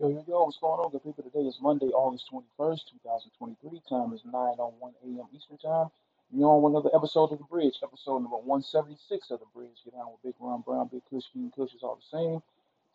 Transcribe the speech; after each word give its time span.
Yo, 0.00 0.08
yo, 0.08 0.24
yo, 0.26 0.44
what's 0.48 0.56
going 0.56 0.80
on, 0.80 0.88
good 0.88 1.04
people? 1.04 1.20
Today 1.20 1.44
is 1.44 1.60
Monday, 1.60 1.92
August 1.92 2.24
21st, 2.32 2.96
2023. 3.04 3.84
Time 3.84 4.16
is 4.16 4.24
9 4.24 4.32
on 4.32 4.72
1 4.80 4.92
a.m. 5.04 5.28
Eastern 5.28 5.60
Time. 5.60 5.92
You're 6.32 6.48
on 6.48 6.72
another 6.72 6.88
episode 6.96 7.36
of 7.36 7.36
The 7.36 7.44
Bridge, 7.44 7.76
episode 7.84 8.24
number 8.24 8.40
176 8.40 8.96
of 9.28 9.44
The 9.44 9.50
Bridge. 9.52 9.76
Get 9.84 9.92
down 9.92 10.08
with 10.08 10.24
Big 10.24 10.40
Ron 10.40 10.64
Brown, 10.64 10.88
Big 10.88 11.04
Kush, 11.12 11.28
King 11.36 11.52
Kush 11.52 11.76
is 11.76 11.84
all 11.84 12.00
the 12.00 12.08
same. 12.16 12.40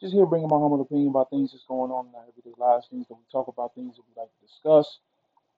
Just 0.01 0.17
here 0.17 0.25
bringing 0.25 0.49
my 0.49 0.57
humble 0.57 0.81
opinion 0.81 1.13
about 1.13 1.29
things 1.29 1.53
that's 1.53 1.69
going 1.69 1.93
on 1.93 2.09
in 2.09 2.17
our 2.17 2.25
everyday 2.25 2.57
lives, 2.57 2.89
things 2.89 3.05
that 3.05 3.21
we 3.21 3.25
talk 3.29 3.53
about, 3.53 3.77
things 3.77 4.01
that 4.01 4.05
we 4.09 4.17
like 4.17 4.33
to 4.33 4.41
discuss. 4.41 4.97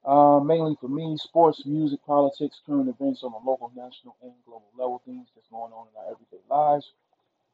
Uh, 0.04 0.44
mainly 0.44 0.76
for 0.76 0.92
me, 0.92 1.16
sports, 1.16 1.64
music, 1.64 2.04
politics, 2.04 2.60
current 2.68 2.92
events 2.92 3.24
on 3.24 3.32
a 3.32 3.40
local, 3.40 3.72
national, 3.72 4.20
and 4.20 4.36
global 4.44 4.68
level, 4.76 5.00
things 5.08 5.32
that's 5.32 5.48
going 5.48 5.72
on 5.72 5.88
in 5.88 5.96
our 5.96 6.12
everyday 6.12 6.44
lives. 6.52 6.92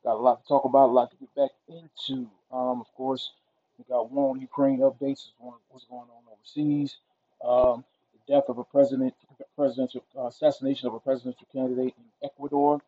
Got 0.03 0.19
a 0.19 0.25
lot 0.27 0.43
to 0.43 0.49
talk 0.51 0.67
about, 0.67 0.91
a 0.91 0.95
lot 0.99 1.15
to 1.15 1.17
get 1.23 1.31
back 1.39 1.55
into. 1.71 2.27
Um, 2.51 2.83
of 2.83 2.91
course, 2.99 3.31
we 3.79 3.85
got 3.89 4.11
war 4.11 4.31
on 4.31 4.41
Ukraine 4.41 4.81
updates, 4.81 5.31
what's 5.39 5.85
going 5.87 6.03
on 6.03 6.23
overseas, 6.33 6.97
um, 7.45 7.85
the 8.13 8.33
death 8.35 8.45
of 8.49 8.59
a 8.59 8.65
president, 8.65 9.15
presidential 9.57 10.05
uh, 10.17 10.27
assassination 10.27 10.89
of 10.89 10.95
a 10.95 11.01
presidential 11.01 11.47
candidate 11.53 11.95
in 11.99 12.29
Ecuador. 12.29 12.81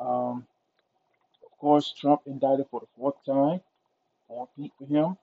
Um, 0.00 0.46
of 1.44 1.58
course, 1.58 1.92
Trump 1.98 2.22
indicted 2.26 2.66
for 2.70 2.80
the 2.80 2.86
fourth 2.96 3.16
time. 3.24 3.60
On 4.30 4.46
peak 4.56 4.72
for 4.78 4.84
him. 4.84 5.16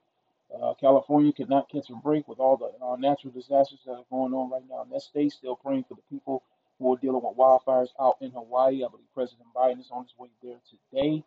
Uh, 0.52 0.74
California 0.74 1.32
cannot 1.32 1.68
catch 1.68 1.90
a 1.90 1.94
break 1.94 2.26
with 2.26 2.40
all 2.40 2.56
the 2.56 2.72
uh, 2.84 2.96
natural 2.96 3.32
disasters 3.32 3.78
that 3.86 3.92
are 3.92 4.04
going 4.10 4.34
on 4.34 4.50
right 4.50 4.64
now 4.68 4.82
in 4.82 4.90
that 4.90 5.02
state. 5.02 5.30
Still 5.30 5.54
praying 5.54 5.84
for 5.84 5.94
the 5.94 6.02
people 6.10 6.42
who 6.78 6.92
are 6.92 6.98
dealing 6.98 7.22
with 7.22 7.36
wildfires 7.36 7.90
out 8.00 8.16
in 8.20 8.32
Hawaii. 8.32 8.84
I 8.84 8.88
believe 8.88 9.06
President 9.14 9.46
Biden 9.54 9.78
is 9.80 9.90
on 9.92 10.02
his 10.04 10.14
way 10.18 10.28
there 10.42 10.58
today. 10.68 11.22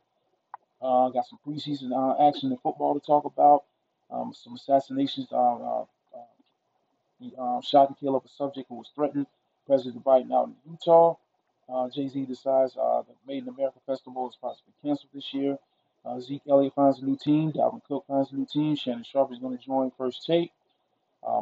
Uh, 0.82 1.10
got 1.10 1.26
some 1.28 1.40
preseason 1.46 1.92
uh, 1.92 2.28
action 2.28 2.52
in 2.52 2.58
football 2.58 2.94
to 2.98 3.06
talk 3.06 3.26
about. 3.26 3.66
Um, 4.10 4.34
some 4.34 4.56
assassinations. 4.56 5.28
Uh, 5.32 5.36
uh, 5.36 5.82
uh, 5.82 5.86
he 7.20 7.34
um, 7.38 7.62
shot 7.62 7.90
and 7.90 7.98
killed 7.99 8.16
of 8.16 8.26
a 8.26 8.30
subject 8.30 8.68
who 8.70 8.76
was 8.76 8.90
threatened 8.96 9.27
President 9.68 10.04
Biden 10.04 10.34
out 10.34 10.48
in 10.48 10.55
Utah. 10.71 11.16
Uh, 11.71 11.90
Jay 11.90 12.08
Z 12.08 12.26
decides 12.26 12.74
the 12.74 13.04
Made 13.27 13.44
in 13.44 13.49
America 13.49 13.77
Festival 13.86 14.27
is 14.30 14.38
possibly 14.41 14.74
canceled 14.82 15.12
this 15.13 15.34
year. 15.34 15.58
Zeke 16.21 16.41
Elliott 16.49 16.74
finds 16.74 16.99
a 16.99 17.05
new 17.05 17.18
team. 17.18 17.52
Dalvin 17.52 17.84
Cook 17.88 18.05
finds 18.08 18.32
a 18.32 18.36
new 18.36 18.48
team. 18.52 18.76
Shannon 18.76 19.04
Sharpe 19.04 19.32
is 19.34 19.38
going 19.38 19.55
to 19.55 19.64
join 19.64 19.91
First 19.91 20.26
Take. 20.26 20.52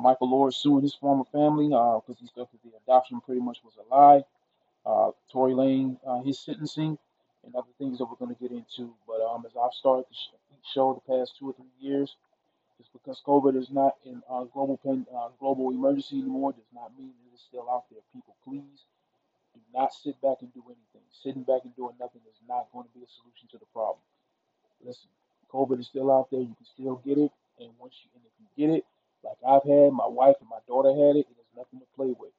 Michael 0.01 0.27
Oher 0.27 0.53
suing 0.53 0.81
his 0.81 0.95
former 0.95 1.23
family 1.31 1.67
because 1.67 2.17
he 2.19 2.27
felt 2.35 2.51
that 2.51 2.61
the 2.63 2.75
adoption 2.85 3.21
pretty 3.21 3.39
much 3.39 3.59
was 3.63 3.75
a 3.77 3.95
lie. 3.95 4.25
Tory 5.31 5.53
Lane, 5.53 5.97
his 6.25 6.39
sentencing 6.39 6.97
and 7.47 7.55
other 7.55 7.71
things 7.79 7.97
that 7.97 8.05
we're 8.05 8.19
going 8.19 8.35
to 8.35 8.41
get 8.41 8.51
into. 8.51 8.91
But 9.07 9.23
um, 9.23 9.47
as 9.47 9.55
I've 9.55 9.71
started 9.71 10.05
the 10.11 10.59
show 10.75 10.99
the 10.99 11.07
past 11.07 11.39
two 11.39 11.49
or 11.49 11.55
three 11.55 11.71
years, 11.79 12.13
just 12.77 12.91
because 12.91 13.23
COVID 13.25 13.55
is 13.57 13.71
not 13.71 13.95
in 14.05 14.21
global 14.53 14.77
uh, 14.85 15.29
global 15.39 15.71
emergency 15.71 16.19
anymore 16.19 16.51
does 16.51 16.69
not 16.75 16.91
mean 16.99 17.15
it 17.25 17.33
is 17.33 17.41
still 17.41 17.65
out 17.71 17.85
there. 17.89 18.03
People, 18.13 18.35
please 18.43 18.85
do 19.55 19.61
not 19.73 19.93
sit 19.93 20.19
back 20.21 20.37
and 20.41 20.53
do 20.53 20.61
anything. 20.67 21.07
Sitting 21.23 21.41
back 21.41 21.63
and 21.63 21.75
doing 21.75 21.95
nothing 21.99 22.21
is 22.29 22.37
not 22.47 22.67
going 22.71 22.85
to 22.85 22.93
be 22.93 23.01
a 23.01 23.09
solution 23.09 23.47
to 23.49 23.57
the 23.57 23.65
problem. 23.73 24.03
Listen, 24.85 25.09
COVID 25.49 25.79
is 25.79 25.87
still 25.87 26.11
out 26.11 26.29
there. 26.29 26.41
You 26.41 26.53
can 26.53 26.67
still 26.67 27.01
get 27.01 27.17
it, 27.17 27.31
and 27.57 27.71
once 27.79 27.95
you 28.03 28.11
and 28.13 28.21
if 28.27 28.35
you 28.37 28.47
get 28.59 28.75
it, 28.75 28.85
like 29.23 29.39
I've 29.41 29.63
had, 29.63 29.95
my 29.95 30.05
wife 30.05 30.35
and 30.39 30.49
my 30.49 30.61
daughter 30.67 30.91
had 30.91 31.15
it. 31.15 31.25
It 31.31 31.39
is 31.39 31.49
nothing 31.55 31.79
to 31.79 31.87
play 31.95 32.13
with. 32.13 32.35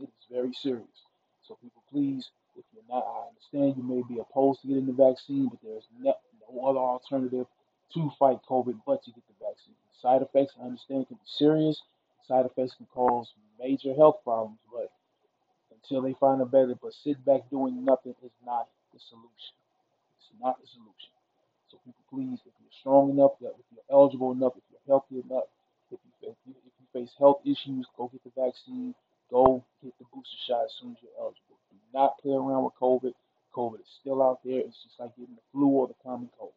It 0.00 0.08
is 0.10 0.26
very 0.30 0.52
serious. 0.52 1.06
So 1.46 1.54
people, 1.62 1.82
please 1.92 2.30
if 2.56 2.64
you're 2.72 2.88
not, 2.88 3.04
I 3.04 3.28
understand 3.28 3.76
you 3.76 3.84
may 3.84 4.02
be 4.08 4.20
opposed 4.20 4.62
to 4.62 4.68
getting 4.68 4.86
the 4.86 4.92
vaccine, 4.92 5.48
but 5.48 5.58
there's 5.62 5.86
no, 6.00 6.14
no 6.52 6.66
other 6.66 6.78
alternative 6.78 7.46
to 7.94 8.10
fight 8.18 8.38
COVID 8.48 8.80
but 8.86 9.02
to 9.04 9.10
get 9.12 9.24
the 9.28 9.46
vaccine. 9.46 9.74
Side 10.00 10.22
effects, 10.22 10.54
I 10.60 10.66
understand, 10.66 11.08
can 11.08 11.16
be 11.16 11.26
serious. 11.26 11.82
Side 12.26 12.46
effects 12.46 12.74
can 12.76 12.86
cause 12.92 13.32
major 13.58 13.94
health 13.94 14.20
problems, 14.24 14.58
but 14.72 14.90
until 15.70 16.02
they 16.02 16.14
find 16.18 16.40
a 16.42 16.46
better, 16.46 16.74
but 16.80 16.92
sit 16.92 17.24
back 17.24 17.48
doing 17.50 17.84
nothing 17.84 18.14
is 18.24 18.32
not 18.44 18.68
the 18.92 18.98
solution. 18.98 19.54
It's 20.18 20.30
not 20.40 20.60
the 20.60 20.66
solution. 20.66 21.14
So 21.70 21.78
people, 21.84 22.04
please, 22.10 22.40
if 22.44 22.52
you're 22.58 22.78
strong 22.80 23.10
enough, 23.10 23.32
if 23.40 23.54
you're 23.72 23.90
eligible 23.90 24.32
enough, 24.32 24.52
if 24.56 24.64
you're 24.70 24.86
healthy 24.86 25.22
enough, 25.22 25.46
if 25.90 25.98
you, 26.02 26.30
if 26.30 26.36
you, 26.46 26.54
if 26.66 26.72
you 26.80 26.86
face 26.92 27.12
health 27.18 27.40
issues, 27.44 27.86
go 27.96 28.10
get 28.10 28.22
the 28.24 28.32
vaccine. 28.34 28.94
Go 29.30 29.64
get 29.82 29.92
the 29.98 30.04
booster 30.14 30.38
shot 30.46 30.64
as 30.66 30.74
soon 30.80 30.92
as 30.92 30.98
you're 31.02 31.18
eligible 31.18 31.45
not 31.96 32.18
play 32.20 32.34
around 32.34 32.64
with 32.64 32.74
COVID. 32.80 33.14
COVID 33.56 33.80
is 33.80 33.88
still 34.00 34.22
out 34.22 34.40
there. 34.44 34.60
It's 34.60 34.82
just 34.84 35.00
like 35.00 35.16
getting 35.16 35.34
the 35.34 35.46
flu 35.50 35.66
or 35.68 35.88
the 35.88 35.96
common 36.04 36.28
cold. 36.38 36.52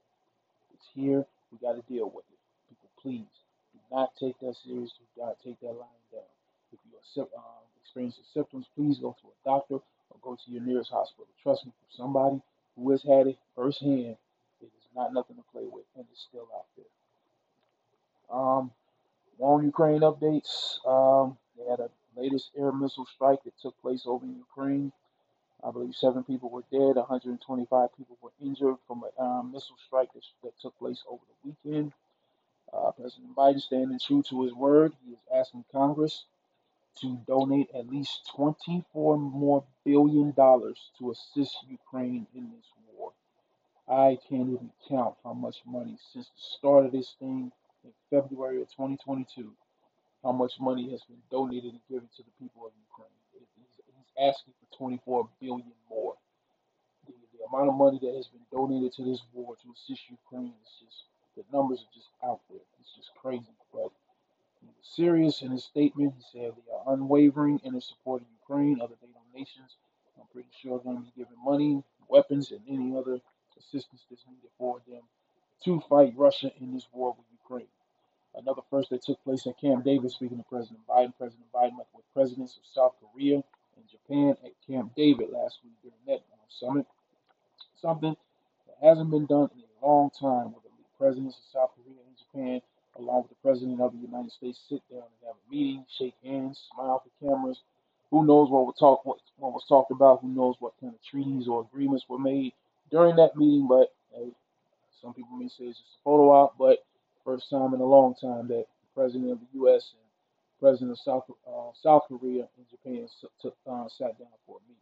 It's 0.76 0.88
here. 0.94 1.26
We 1.52 1.58
got 1.64 1.80
to 1.80 1.84
deal 1.92 2.12
with 2.14 2.26
it. 2.28 2.40
People, 2.68 2.90
please 3.02 3.32
do 3.74 3.80
not 3.90 4.12
take 4.20 4.38
that 4.40 4.56
serious. 4.64 4.92
Do 5.00 5.24
not 5.24 5.38
take 5.44 5.60
that 5.62 5.72
lying 5.72 6.08
down. 6.12 6.28
If 6.72 6.80
you 6.86 7.24
are 7.24 7.40
um, 7.40 7.66
experiencing 7.82 8.26
symptoms, 8.34 8.66
please 8.76 9.00
go 9.00 9.16
to 9.22 9.28
a 9.28 9.50
doctor 9.50 9.76
or 9.76 10.18
go 10.22 10.36
to 10.36 10.52
your 10.52 10.62
nearest 10.62 10.92
hospital. 10.92 11.28
Trust 11.42 11.66
me, 11.66 11.72
for 11.72 11.96
somebody 11.96 12.42
who 12.76 12.92
has 12.92 13.02
had 13.02 13.28
it 13.28 13.38
firsthand, 13.56 14.18
it 14.62 14.66
is 14.66 14.90
not 14.96 15.14
nothing 15.14 15.38
to 15.38 15.44
play 15.52 15.66
with, 15.66 15.86
and 15.96 16.06
it's 16.12 16.28
still 16.30 16.48
out 16.54 16.68
there. 16.76 18.38
Um, 18.38 18.72
on 19.40 19.64
Ukraine 19.64 20.02
updates, 20.02 20.86
um, 20.86 21.38
they 21.58 21.64
had 21.70 21.80
a 21.80 21.90
latest 22.16 22.52
air 22.58 22.72
missile 22.72 23.08
strike 23.16 23.42
that 23.46 23.54
took 23.62 23.80
place 23.82 24.04
over 24.06 24.26
in 24.26 24.36
Ukraine. 24.36 24.92
I 25.64 25.72
believe 25.72 25.96
seven 25.96 26.24
people 26.24 26.50
were 26.50 26.64
dead, 26.72 26.96
125 26.96 27.90
people 27.98 28.18
were 28.22 28.32
injured 28.42 28.76
from 28.88 29.04
a 29.04 29.22
um, 29.22 29.52
missile 29.52 29.76
strike 29.86 30.12
that, 30.14 30.24
that, 30.44 30.60
took 30.62 30.78
place 30.80 31.04
over 31.10 31.22
the 31.28 31.50
weekend. 31.50 31.92
Uh, 32.72 32.92
President 32.92 33.36
Biden, 33.36 33.60
standing 33.60 34.00
true 34.00 34.24
to 34.30 34.44
his 34.44 34.54
word, 34.54 34.94
he 35.06 35.12
is 35.12 35.20
asking 35.36 35.66
Congress 35.72 36.26
to 37.02 37.18
donate 37.28 37.70
at 37.74 37.90
least 37.90 38.30
24 38.36 39.18
more 39.18 39.64
billion 39.86 40.32
dollars 40.32 40.92
to 40.98 41.12
assist 41.12 41.58
Ukraine 41.68 42.28
in 42.34 42.52
this 42.52 42.66
war. 42.94 43.12
I 43.88 44.18
can't 44.30 44.50
even 44.50 44.72
count 44.88 45.16
how 45.24 45.34
much 45.34 45.58
money 45.66 45.98
since 46.14 46.28
the 46.28 46.42
start 46.58 46.86
of 46.86 46.92
this 46.92 47.16
thing 47.20 47.52
in 47.84 47.92
February 48.10 48.62
of 48.62 48.70
2022, 48.70 49.52
how 50.24 50.32
much 50.32 50.54
money 50.60 50.92
has 50.92 51.02
been 51.04 51.22
donated 51.32 51.72
and 51.72 51.82
given 51.90 52.10
to 52.16 52.24
the 52.24 52.32
people 52.40 52.66
of 52.66 52.72
Ukraine. 52.90 53.10
He's, 53.34 53.48
he's 53.88 54.14
asking 54.34 54.54
24 54.80 55.30
billion 55.42 55.72
more. 55.90 56.16
The, 57.06 57.14
the 57.38 57.46
amount 57.46 57.70
of 57.70 57.76
money 57.76 58.00
that 58.02 58.16
has 58.16 58.28
been 58.28 58.48
donated 58.52 58.94
to 58.94 59.04
this 59.04 59.22
war 59.34 59.56
to 59.62 59.68
assist 59.76 60.10
Ukraine 60.10 60.54
is 60.64 60.72
just 60.80 61.04
the 61.36 61.44
numbers 61.54 61.80
are 61.80 61.94
just 61.94 62.08
out 62.24 62.40
there. 62.50 62.64
It's 62.80 62.96
just 62.96 63.12
crazy. 63.22 63.54
But 63.72 63.92
he 64.62 64.68
was 64.68 64.88
serious 64.96 65.42
in 65.42 65.52
his 65.52 65.64
statement. 65.64 66.14
He 66.18 66.24
said 66.32 66.52
they 66.56 66.74
are 66.74 66.94
unwavering 66.94 67.60
in 67.64 67.74
their 67.74 67.82
support 67.82 68.22
of 68.22 68.28
Ukraine, 68.42 68.80
other 68.82 68.96
NATO 69.02 69.20
nations. 69.36 69.76
I'm 70.20 70.28
pretty 70.34 70.50
sure 70.62 70.80
going 70.80 70.98
to 70.98 71.04
be 71.04 71.12
giving 71.16 71.44
money, 71.44 71.84
weapons, 72.08 72.52
and 72.52 72.62
any 72.68 72.96
other 72.98 73.20
assistance 73.58 74.04
that's 74.10 74.26
needed 74.28 74.50
for 74.58 74.82
them 74.88 75.02
to 75.66 75.82
fight 75.90 76.14
Russia 76.16 76.52
in 76.60 76.74
this 76.74 76.88
war 76.94 77.16
with 77.18 77.28
Ukraine. 77.44 77.68
Another 78.36 78.62
first 78.70 78.90
that 78.92 79.02
took 79.04 79.22
place 79.24 79.46
at 79.48 79.60
Camp 79.60 79.84
David, 79.84 80.12
speaking 80.12 80.38
to 80.38 80.44
President 80.44 80.80
Biden, 80.88 81.14
President 81.18 81.52
Biden 81.54 81.78
met 81.78 81.88
with 81.94 82.06
presidents 82.14 82.58
of 82.58 82.66
South 82.66 82.94
Korea, 83.02 83.44
Japan 83.92 84.36
at 84.44 84.52
Camp 84.68 84.94
David 84.96 85.30
last 85.32 85.60
week 85.64 85.74
during 85.82 86.04
that 86.08 86.24
summit. 86.60 86.86
Something 87.82 88.16
that 88.68 88.88
hasn't 88.88 89.12
been 89.12 89.26
done 89.26 89.50
in 89.56 89.64
a 89.82 89.86
long 89.86 90.10
time 90.20 90.54
with 90.54 90.64
the 90.64 90.70
presidents 90.98 91.38
of 91.38 91.44
South 91.54 91.72
Korea 91.76 92.00
and 92.06 92.18
Japan, 92.18 92.62
along 92.98 93.24
with 93.24 93.30
the 93.32 93.42
president 93.42 93.80
of 93.82 93.94
the 93.94 94.00
United 94.00 94.32
States, 94.32 94.60
sit 94.70 94.82
down 94.90 95.04
and 95.08 95.28
have 95.28 95.36
a 95.36 95.52
meeting, 95.52 95.86
shake 95.98 96.16
hands, 96.24 96.60
smile 96.74 97.04
for 97.04 97.26
cameras. 97.26 97.60
Who 98.12 98.26
knows 98.26 98.50
what, 98.50 98.74
talk, 98.78 99.06
what, 99.06 99.20
what 99.38 99.54
was 99.54 99.66
talked 99.70 99.92
about? 99.92 100.22
Who 100.22 100.30
knows 100.30 100.56
what 100.60 100.74
kind 100.82 100.94
of 100.94 101.00
treaties 101.10 101.48
or 101.48 101.62
agreements 101.62 102.06
were 102.10 102.20
made 102.20 102.54
during 102.92 103.16
that 103.18 103.36
meeting? 103.36 103.68
But 103.68 103.94
hey, 104.14 104.32
some 105.02 105.14
people 105.14 105.38
may 105.38 105.48
say 105.48 105.66
it's 105.66 105.78
just 105.78 106.00
a 106.02 106.04
photo 106.04 106.32
op, 106.32 106.58
but 106.58 106.80
first 107.24 107.50
time 107.50 107.74
in 107.74 107.80
a 107.80 107.86
long 107.86 108.16
time 108.16 108.48
that 108.48 108.66
the 108.66 108.90
president 108.96 109.32
of 109.32 109.40
the 109.40 109.48
U.S. 109.60 109.94
and 109.94 110.10
president 110.60 110.92
of 110.92 111.00
South 111.00 111.24
uh, 111.48 111.72
South 111.82 112.04
Korea 112.08 112.48
and 112.98 113.10
took, 113.42 113.56
uh, 113.68 113.88
sat 113.90 114.18
down 114.20 114.28
for 114.46 114.58
a 114.58 114.62
meeting. 114.68 114.78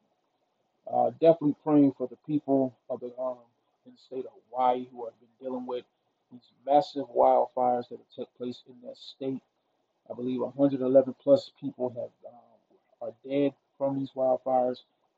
Uh, 0.92 1.12
definitely 1.19 1.56
praying 1.63 1.94
for 1.98 2.07
the 2.07 2.18
people 2.25 2.75
of 2.89 3.00
the 3.01 3.12
um, 3.19 3.38
in 3.86 3.92
the 3.94 3.98
state 3.98 4.25
of 4.25 4.31
Hawaii 4.50 4.88
who 4.92 5.06
have 5.06 5.13
been 5.19 5.30
dealing 5.48 5.65
with 5.65 5.86
these 6.31 6.42
massive 6.65 7.06
wildfires 7.15 7.89
that 7.89 8.00
have 8.00 8.09
took 8.15 8.38
place 8.38 8.63
in 8.68 8.75
that 8.88 8.98
state. 8.98 9.42
I 10.09 10.13
believe 10.13 10.42
111 10.42 11.15
plus 11.21 11.51
people 11.59 11.89
have 11.89 12.31
um, 12.33 13.09
are 13.09 13.13
dead 13.30 13.54
from 13.77 14.00
these 14.00 14.12
wildfires. 14.15 14.77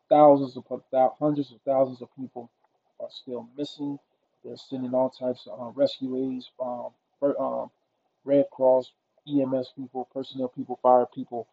Thousands 0.10 0.58
of 0.58 0.64
hundreds 1.20 1.52
of 1.52 1.60
thousands 1.66 2.02
of 2.02 2.10
people 2.16 2.50
are 3.00 3.10
still 3.12 3.48
missing. 3.58 4.00
They're 4.44 4.58
sending 4.58 4.94
all 4.94 5.10
types 5.10 5.48
of 5.48 5.60
uh, 5.60 5.72
rescue 5.72 6.18
aids, 6.18 6.52
um, 6.62 6.90
for, 7.20 7.40
um, 7.42 7.72
Red 8.26 8.46
Cross, 8.52 8.92
EMS 9.28 9.74
people, 9.76 10.08
personnel 10.14 10.50
people, 10.50 10.80
fire 10.82 11.06
people. 11.14 11.48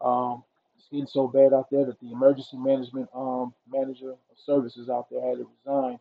Um, 0.00 0.44
it's 0.80 0.88
getting 0.90 1.06
so 1.06 1.28
bad 1.28 1.52
out 1.52 1.68
there 1.70 1.84
that 1.84 2.00
the 2.00 2.10
emergency 2.10 2.56
management 2.56 3.08
um, 3.14 3.52
manager 3.70 4.12
of 4.12 4.18
services 4.46 4.88
out 4.88 5.08
there 5.10 5.20
had 5.20 5.38
to 5.38 5.48
resign 5.66 5.98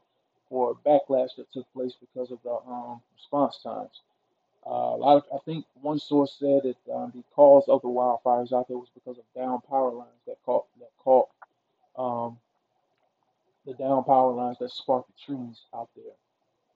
for 0.48 0.72
a 0.72 0.90
backlash 0.90 1.36
that 1.38 1.52
took 1.52 1.72
place 1.74 1.94
because 2.00 2.32
of 2.32 2.40
the 2.44 2.52
um, 2.68 3.02
response 3.14 3.60
times. 3.62 4.02
Uh, 4.66 4.96
a 4.96 4.98
lot 4.98 5.18
of, 5.18 5.24
I 5.34 5.38
think 5.46 5.66
one 5.82 6.00
source 6.00 6.36
said 6.40 6.62
that 6.64 6.94
um, 6.94 7.12
the 7.14 7.24
cause 7.36 7.66
of 7.68 7.82
the 7.82 7.88
wildfires 7.88 8.54
out 8.54 8.68
there 8.68 8.78
was 8.78 8.90
because 8.94 9.18
of 9.18 9.24
down 9.36 9.62
power 9.70 9.92
lines 9.92 10.22
that 10.28 10.38
caught 10.46 10.66
that 10.80 10.92
caught 10.98 11.30
um, 11.98 12.38
the 13.66 13.74
down 13.74 14.04
power 14.06 14.32
lines 14.32 14.58
that 14.60 14.72
sparked 14.72 15.10
the 15.10 15.34
trees 15.34 15.62
out 15.74 15.90
there, 15.96 16.14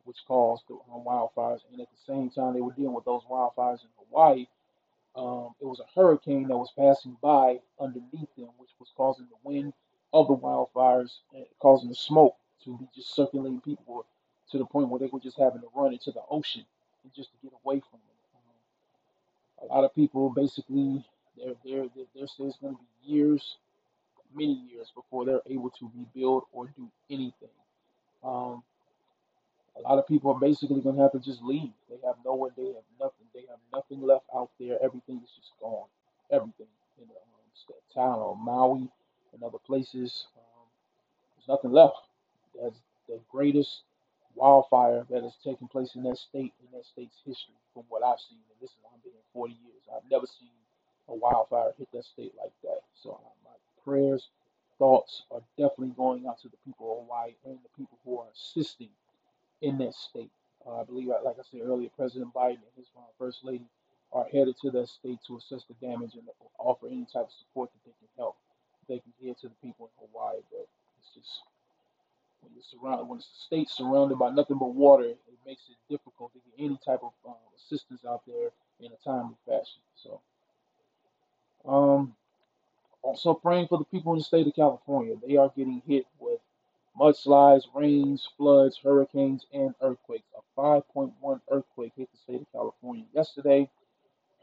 which 0.06 0.18
caused 0.28 0.64
the 0.68 0.76
um, 0.94 1.04
wildfires. 1.06 1.60
And 1.72 1.80
at 1.82 1.88
the 1.90 2.14
same 2.14 2.30
time, 2.30 2.54
they 2.54 2.62
were 2.62 2.74
dealing 2.74 2.94
with 2.94 3.06
those 3.06 3.24
wildfires 3.30 3.82
in 3.82 3.90
Hawaii. 3.98 4.48
Um, 5.16 5.54
it 5.62 5.66
was 5.66 5.80
a 5.80 6.00
hurricane 6.00 6.48
that 6.48 6.58
was 6.58 6.72
passing 6.78 7.18
by 7.22 7.60
underneath 7.84 8.30
them, 8.38 8.50
which 8.58 8.72
was 8.80 8.92
causing 8.96 9.28
the 9.28 9.38
wind 9.44 9.74
of 10.14 10.28
the 10.28 10.36
wildfires 10.36 11.12
and 11.34 11.46
causing 11.62 11.90
the 11.90 11.96
smoke 11.96 12.36
to 12.64 12.78
be 12.78 12.88
just 12.96 13.16
circulating 13.16 13.62
people 13.62 14.06
to 14.52 14.58
the 14.58 14.66
point 14.66 14.90
where 14.90 15.00
they 15.00 15.10
were 15.12 15.20
just 15.20 15.38
having 15.40 15.62
to 15.62 15.68
run 15.76 15.94
into 15.94 16.12
the 16.12 16.22
ocean 16.30 16.66
just 17.16 17.32
to 17.32 17.38
get 17.44 17.54
away 17.66 17.82
from 17.92 18.00
it. 18.00 18.18
Um, 18.36 19.70
a 19.70 19.74
lot 19.74 19.84
of 19.84 19.94
people 19.94 20.30
basically 20.30 21.06
they're 21.38 21.56
they're 21.66 21.88
they're, 21.96 22.24
it's 22.24 22.38
going 22.38 22.54
to 22.76 22.80
be 22.80 23.14
years, 23.14 23.58
many 24.36 24.54
years 24.72 24.92
before 24.96 25.26
they're 25.26 25.42
able 25.50 25.72
to 25.72 25.92
rebuild 25.96 26.44
or 26.52 26.68
do 26.78 26.90
anything. 27.10 27.50
Um, 28.24 28.64
a 29.78 29.82
lot 29.82 29.98
of 29.98 30.08
people 30.08 30.32
are 30.32 30.40
basically 30.40 30.82
going 30.82 30.96
to 30.96 31.02
have 31.02 31.12
to 31.14 31.20
just 31.20 31.42
leave. 31.42 31.72
They 31.90 31.98
have 32.06 32.16
nowhere. 32.26 32.52
They 32.56 32.68
have 32.68 32.88
nothing. 33.00 33.28
They 33.34 33.46
have 33.50 33.60
nothing 33.74 34.02
left 34.06 34.26
out 34.36 34.52
there. 34.60 34.78
Everything 34.84 35.22
is 35.24 35.32
just 35.36 35.52
gone. 35.60 35.88
Everything 36.32 36.68
in 37.02 37.08
the 37.08 37.16
um, 37.16 37.34
town 37.94 38.20
of 38.20 38.40
Maui 38.54 38.88
and 39.34 39.44
other 39.44 39.58
places. 39.66 40.28
Um, 40.38 40.68
there's 41.38 41.50
nothing 41.50 41.72
left. 41.72 41.98
That's 42.62 42.80
the 43.08 43.20
greatest 43.32 43.82
wildfire 44.36 45.06
that 45.10 45.24
has 45.24 45.36
taken 45.44 45.68
place 45.68 45.96
in 45.96 46.04
that 46.04 46.18
state 46.18 46.54
in 46.62 46.70
that 46.78 46.86
state's 46.86 47.18
history, 47.26 47.56
from 47.74 47.84
what 47.90 48.04
I've 48.04 48.20
seen. 48.20 48.40
And 48.50 48.58
listen, 48.62 48.78
I've 48.94 49.04
been 49.04 49.14
here 49.14 49.30
40 49.34 49.54
years. 49.54 49.84
I've 49.96 50.10
never 50.12 50.28
seen 50.28 50.54
a 51.10 51.16
wildfire 51.16 51.74
hit 51.80 51.90
that 51.94 52.06
state 52.06 52.34
like 52.40 52.54
that. 52.64 52.82
So 52.96 53.12
uh, 53.12 53.34
my 53.46 53.58
prayers, 53.84 54.30
thoughts 54.80 55.24
are 55.32 55.42
definitely 55.58 55.96
going 55.98 56.28
out 56.28 56.42
to 56.42 56.50
the 56.50 56.58
people 56.66 56.94
of 56.94 57.06
Hawaii 57.06 57.34
and 57.46 57.60
the 57.64 57.74
people 57.78 57.98
who 58.06 58.20
are 58.20 58.28
assisting 58.34 58.90
in 59.62 59.78
that 59.80 59.96
state. 59.96 60.32
Uh, 60.68 60.82
I 60.82 60.84
believe, 60.86 61.08
like 61.24 61.38
I 61.40 61.44
said 61.52 61.62
earlier, 61.66 61.90
President 61.98 62.34
Biden 62.34 62.62
and 62.64 62.76
his 62.78 62.88
uh, 62.98 63.02
First 63.20 63.40
Lady 63.44 63.66
are 64.14 64.26
headed 64.32 64.56
to 64.62 64.72
that 64.72 64.88
state 64.90 65.20
to 65.28 65.38
assess 65.38 65.64
the 65.68 65.76
damage 65.86 66.14
and 66.16 66.24
offer 66.60 66.88
any 66.88 67.06
type 67.12 67.26
of 67.26 67.32
support 67.48 67.72
that 67.74 67.80
they 67.86 67.96
can 68.00 68.10
help. 68.18 68.38
They 68.88 69.00
can 69.00 69.14
give 69.22 69.38
to 69.40 69.48
the 69.50 69.56
people 69.64 69.90
in 69.90 70.08
Hawaii, 70.08 70.42
but 70.52 70.68
it's 71.00 71.14
just 71.16 71.42
when 72.42 72.54
you're 72.54 72.64
surrounded, 72.64 73.06
when 73.08 73.20
it's 73.20 73.28
a 73.28 73.46
state 73.46 73.70
surrounded 73.70 74.20
by 74.20 74.30
nothing 74.32 74.58
but 74.58 74.74
water, 74.76 75.06
it 75.06 75.18
makes 75.46 75.64
it 75.70 75.78
difficult 75.90 76.32
to 76.34 76.40
get 76.40 76.66
any 76.66 76.78
type 76.86 77.02
of 77.04 77.14
um, 77.28 77.36
assistance 77.58 78.02
out 78.06 78.22
there 78.28 78.50
in 78.80 78.92
a 78.92 79.04
timely 79.04 79.36
fashion. 79.46 79.82
So, 79.96 80.22
um, 81.66 82.16
also 83.02 83.34
praying 83.34 83.68
for 83.68 83.78
the 83.78 83.86
people 83.86 84.14
in 84.14 84.20
the 84.20 84.24
state 84.24 84.48
of 84.48 84.56
California. 84.56 85.16
They 85.26 85.38
are 85.38 85.52
getting 85.56 85.82
hit 85.88 86.06
with 86.20 86.40
mudslides, 87.00 87.64
rains, 87.74 88.28
floods, 88.38 88.80
hurricanes, 88.84 89.46
and 89.54 89.74
earthquakes. 89.82 90.26
A 90.38 90.60
5.1 90.62 91.42
earthquake 91.52 91.94
hit 91.96 92.10
the 92.12 92.18
state 92.18 92.42
of 92.42 92.52
California 92.52 93.06
yesterday. 93.14 93.70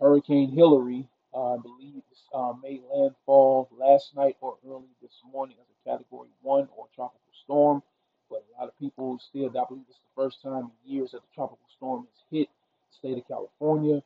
Hurricane 0.01 0.51
Hilary, 0.51 1.07
uh, 1.35 1.55
I 1.55 1.57
believe, 1.59 2.03
uh, 2.35 2.53
made 2.63 2.83
landfall 2.93 3.69
last 3.77 4.17
night 4.17 4.37
or 4.41 4.57
early 4.67 4.89
this 5.03 5.13
morning 5.33 5.57
as 5.61 5.67
a 5.69 5.89
Category 5.91 6.29
1 6.43 6.69
or 6.77 6.87
tropical 6.95 7.21
storm. 7.45 7.83
But 8.29 8.45
a 8.57 8.61
lot 8.61 8.69
of 8.69 8.79
people 8.79 9.19
still, 9.19 9.49
I 9.49 9.65
believe 9.69 9.85
it's 9.89 9.99
the 9.99 10.23
first 10.23 10.43
time 10.43 10.71
in 10.85 10.93
years 10.93 11.13
that 11.13 11.23
the 11.23 11.35
tropical 11.35 11.67
storm 11.77 12.07
has 12.07 12.25
hit 12.31 12.49
the 12.49 12.97
state 12.97 13.19
of 13.19 13.27
California. 13.29 14.03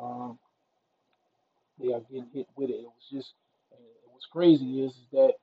Um, 0.00 0.38
they 1.78 1.92
are 1.92 2.00
getting 2.00 2.28
hit 2.32 2.46
with 2.56 2.70
it. 2.70 2.74
It 2.74 2.84
was 2.84 3.08
just, 3.10 3.34
what's 4.12 4.26
crazy 4.26 4.82
is, 4.84 4.92
is 4.92 5.06
that 5.12 5.34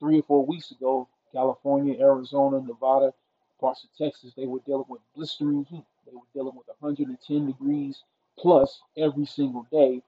three 0.00 0.20
or 0.20 0.22
four 0.22 0.46
weeks 0.46 0.70
ago, 0.70 1.08
California, 1.32 1.98
Arizona, 2.00 2.60
Nevada, 2.60 3.12
parts 3.60 3.84
of 3.84 3.90
Texas, 3.96 4.32
they 4.36 4.46
were 4.46 4.60
dealing 4.66 4.86
with 4.88 5.00
blistering 5.14 5.64
heat. 5.64 5.84
They 6.06 6.14
were 6.14 6.20
dealing 6.34 6.56
with 6.56 6.66
110 6.78 7.46
degrees 7.46 8.02
plus 8.38 8.80
every 8.96 9.26
single 9.26 9.66
day, 9.70 10.02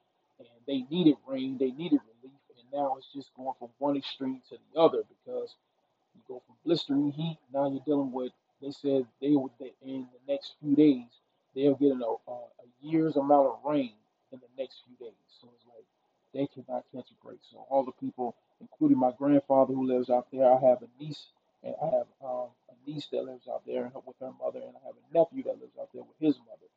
they 0.68 0.84
needed 0.92 1.16
rain, 1.28 1.58
they 1.58 1.72
needed 1.72 2.00
relief, 2.22 2.40
and 2.58 2.68
now 2.72 2.96
it's 2.98 3.12
just 3.14 3.34
going 3.36 3.54
from 3.58 3.70
one 3.80 3.96
extreme 3.98 4.42
to 4.50 4.58
the 4.74 4.80
other 4.80 5.04
because 5.08 5.56
you 6.14 6.22
go 6.28 6.42
from 6.46 6.56
blistering 6.66 7.12
heat. 7.12 7.38
Now 7.54 7.70
you're 7.70 7.82
dealing 7.86 8.12
with. 8.12 8.32
They 8.62 8.72
said 8.72 9.06
they 9.22 9.32
would 9.32 9.52
in 9.82 10.08
the 10.12 10.32
next 10.32 10.54
few 10.62 10.76
days 10.76 11.08
they'll 11.56 11.76
get 11.76 11.92
a, 11.92 12.04
a, 12.30 12.34
a 12.34 12.66
year's 12.82 13.16
amount 13.16 13.48
of 13.48 13.58
rain 13.66 13.94
in 14.32 14.40
the 14.40 14.62
next 14.62 14.82
few 14.86 14.96
days. 15.06 15.16
So 15.40 15.48
it's 15.54 15.66
like 15.66 15.86
they 16.34 16.48
cannot 16.48 16.84
catch 16.94 17.10
a 17.10 17.26
break. 17.26 17.40
So 17.50 17.66
all 17.70 17.84
the 17.84 17.92
people, 17.92 18.36
including 18.60 18.98
my 18.98 19.12
grandfather 19.18 19.74
who 19.74 19.86
lives 19.86 20.10
out 20.10 20.28
there, 20.32 20.52
I 20.52 20.60
have 20.60 20.82
a 20.82 21.02
niece 21.02 21.28
and 21.64 21.74
I 21.82 21.86
have 21.86 22.06
um, 22.24 22.48
a 22.70 22.90
niece 22.90 23.08
that 23.12 23.24
lives 23.24 23.48
out 23.48 23.62
there 23.66 23.90
with 24.06 24.16
her 24.20 24.32
mother, 24.40 24.60
and 24.60 24.74
I 24.76 24.86
have 24.86 24.96
a 24.96 25.18
nephew 25.18 25.44
that 25.44 25.60
lives 25.60 25.76
out 25.80 25.90
there 25.94 26.02
with 26.04 26.18
his 26.20 26.38
mother 26.40 26.68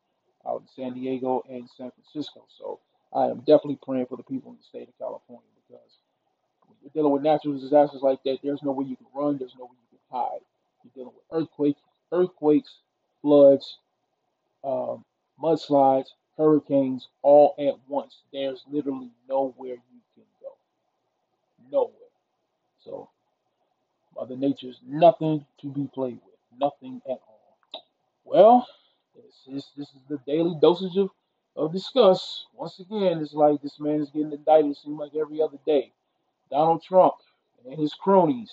out 0.48 0.62
in 0.62 0.68
San 0.76 0.94
Diego 0.94 1.44
and 1.50 1.70
San 1.78 1.92
Francisco. 1.92 2.46
So 2.58 2.80
I 3.14 3.26
am 3.26 3.40
definitely 3.40 3.80
praying 3.84 4.08
for 4.08 4.18
the 4.18 4.24
people 4.24 4.52
in 4.52 4.58
the 4.58 4.64
state 4.64 4.88
of 4.88 4.98
California 4.98 5.48
because 5.68 5.92
you're 6.82 6.92
dealing 6.94 7.12
with 7.12 7.24
natural 7.24 7.60
disasters 7.60 8.02
like 8.02 8.24
that, 8.24 8.40
there's 8.44 8.64
no 8.64 8.72
way 8.72 8.86
you 8.86 8.96
can 8.96 9.08
run, 9.14 9.38
there's 9.38 9.56
no 9.58 9.66
way 9.66 9.72
you 9.92 9.98
can 9.98 10.18
hide. 10.20 10.42
You're 10.84 10.92
dealing 10.96 11.14
with 11.16 11.42
earthquakes, 11.44 11.82
earthquakes, 12.12 12.78
floods, 13.22 13.78
um, 14.64 15.06
mudslides, 15.42 16.08
hurricanes, 16.38 17.08
all 17.22 17.56
at 17.60 17.76
once. 17.88 18.22
There's 18.34 18.64
literally 18.70 19.12
nowhere 19.30 19.76
you 19.76 20.02
can 20.16 20.24
go. 20.42 20.56
Nowhere. 21.72 21.94
So 22.84 23.10
Mother 24.16 24.36
Nature 24.36 24.70
is 24.70 24.80
nothing 24.86 25.46
to 25.62 25.68
be 25.68 25.90
played 25.94 26.20
with. 26.26 26.60
Nothing 26.60 27.02
at 27.06 27.20
all. 27.28 27.58
Well, 28.24 28.68
this 29.16 29.58
is 29.58 29.72
this 29.78 29.88
is 29.90 30.02
the 30.10 30.20
daily 30.28 30.56
dosage 30.62 30.98
of, 30.98 31.10
of 31.56 31.74
discuss. 31.74 32.46
Once 32.54 32.80
again, 32.80 33.20
it's 33.20 33.34
like 33.34 33.62
this 33.62 33.80
man 33.80 34.02
is 34.02 34.10
getting 34.10 34.32
indicted, 34.32 34.72
it 34.72 34.78
seems 34.78 35.00
like 35.00 35.16
every 35.16 35.42
other 35.42 35.58
day. 35.66 35.92
Donald 36.50 36.84
Trump 36.84 37.16
and 37.66 37.80
his 37.80 37.94
cronies. 37.94 38.52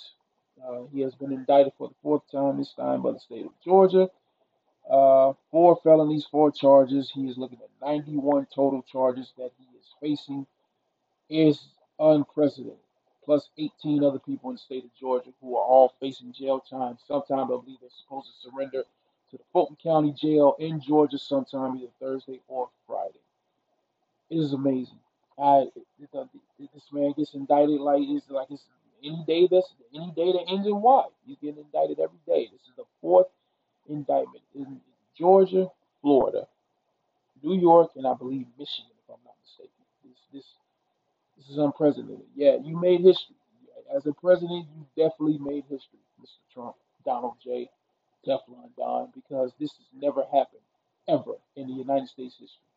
Uh, 0.67 0.83
he 0.93 1.01
has 1.01 1.15
been 1.15 1.33
indicted 1.33 1.73
for 1.79 1.89
the 1.89 1.95
fourth 2.03 2.23
time, 2.31 2.59
this 2.59 2.73
time 2.75 3.03
by 3.03 3.13
the 3.13 3.21
state 3.21 3.47
of 3.47 3.53
Georgia. 3.65 4.09
Uh, 4.91 5.33
four 5.51 5.79
felonies, 5.83 6.27
four 6.31 6.51
charges. 6.51 7.11
He 7.11 7.29
is 7.29 7.39
looking 7.39 7.59
at 7.63 7.87
91 7.87 8.47
total 8.55 8.83
charges 8.83 9.33
that 9.37 9.51
he 9.59 9.65
is 9.79 9.87
facing. 10.01 10.47
Is 11.29 11.69
unprecedented. 11.99 12.79
Plus 13.25 13.51
18 13.59 14.03
other 14.03 14.19
people 14.19 14.51
in 14.51 14.57
the 14.57 14.61
state 14.61 14.85
of 14.85 14.95
Georgia 14.99 15.31
who 15.43 15.57
are 15.57 15.65
all 15.65 15.95
facing 16.01 16.33
jail 16.33 16.61
time. 16.61 16.97
Sometime 17.07 17.41
I 17.41 17.47
believe 17.47 17.77
they're 17.81 17.91
supposed 18.03 18.29
to 18.29 18.51
surrender 18.51 18.85
to 19.31 19.39
the 19.39 19.45
Fulton 19.53 19.77
County 19.83 20.13
Jail 20.13 20.57
in 20.59 20.81
Georgia 20.81 21.19
sometime 21.19 21.77
either 21.77 21.93
Thursday 22.01 22.41
or 22.49 22.69
Friday. 22.87 23.21
It 24.31 24.39
is 24.39 24.53
amazing. 24.53 24.99
I 25.39 25.67
this 26.59 26.83
man 26.93 27.13
gets 27.17 27.35
indicted 27.35 27.81
like 27.81 28.03
it's 28.03 28.31
like 28.31 28.49
it's 28.51 28.65
any 29.05 29.25
day 29.27 29.49
that's 29.51 29.73
any 29.95 30.13
day 30.17 30.33
that 30.33 30.47
ends 30.49 30.67
in 30.67 30.81
Y. 30.81 31.05
He's 31.27 31.39
getting 31.39 31.59
indicted 31.65 32.01
every 32.01 32.19
day. 32.27 32.49
This 32.53 32.63
is 32.63 32.77
the 32.77 32.85
fourth 33.01 33.29
indictment 33.89 34.43
in 34.55 34.81
Georgia, 35.17 35.69
Florida, 36.03 36.47
New 37.43 37.61
York, 37.61 37.91
and 37.97 38.07
I 38.07 38.15
believe 38.15 38.47
Michigan, 38.59 38.93
if 39.05 39.15
I'm 39.15 39.21
not 39.25 39.35
mistaken. 39.43 39.73
This 40.05 40.19
this 40.33 40.45
this 41.39 41.49
is 41.51 41.59
unprecedented. 41.59 42.27
Yeah, 42.37 42.57
you 42.63 42.79
made 42.81 43.01
history. 43.03 43.37
As 43.95 44.07
a 44.07 44.13
president, 44.13 44.67
you 44.77 44.87
definitely 44.97 45.39
made 45.39 45.65
history, 45.71 46.01
Mr. 46.23 46.39
Trump, 46.53 46.77
Donald 47.05 47.35
J. 47.43 47.71
Teflon 48.29 48.71
Don, 48.77 49.09
because 49.15 49.53
this 49.59 49.71
has 49.71 49.87
never 49.95 50.23
happened 50.25 50.63
ever 51.09 51.33
in 51.57 51.67
the 51.67 51.73
United 51.73 52.09
States 52.09 52.37
history 52.39 52.69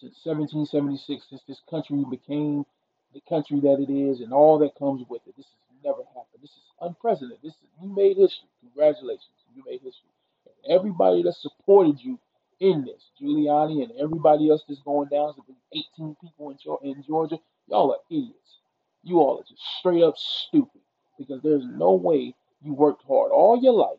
since 0.00 0.16
1776, 0.24 1.26
since 1.28 1.42
this 1.46 1.60
country 1.68 2.04
became 2.10 2.64
the 3.12 3.20
country 3.28 3.60
that 3.60 3.80
it 3.80 3.92
is 3.92 4.20
and 4.20 4.32
all 4.32 4.58
that 4.58 4.74
comes 4.78 5.04
with 5.08 5.20
it. 5.26 5.36
This 5.36 5.46
has 5.46 5.84
never 5.84 6.02
happened. 6.14 6.40
This 6.40 6.52
is 6.52 6.64
unprecedented. 6.80 7.38
This 7.42 7.52
is, 7.52 7.68
you 7.82 7.94
made 7.94 8.16
history. 8.16 8.48
Congratulations, 8.60 9.36
you 9.54 9.62
made 9.66 9.80
history. 9.82 10.10
And 10.46 10.78
everybody 10.78 11.22
that 11.24 11.34
supported 11.34 12.00
you 12.00 12.18
in 12.60 12.84
this, 12.84 13.10
Giuliani 13.20 13.82
and 13.82 13.92
everybody 14.00 14.50
else 14.50 14.62
that's 14.68 14.80
going 14.82 15.08
down, 15.08 15.34
so 15.34 15.44
18 15.72 16.16
people 16.20 16.56
in, 16.82 17.02
Georgia, 17.06 17.38
y'all 17.66 17.92
are 17.92 17.98
idiots. 18.10 18.60
You 19.02 19.18
all 19.18 19.40
are 19.40 19.44
just 19.48 19.62
straight 19.78 20.02
up 20.02 20.16
stupid 20.16 20.80
because 21.18 21.42
there's 21.42 21.64
no 21.66 21.92
way 21.92 22.34
you 22.62 22.74
worked 22.74 23.02
hard 23.06 23.32
all 23.32 23.58
your 23.60 23.72
life, 23.72 23.98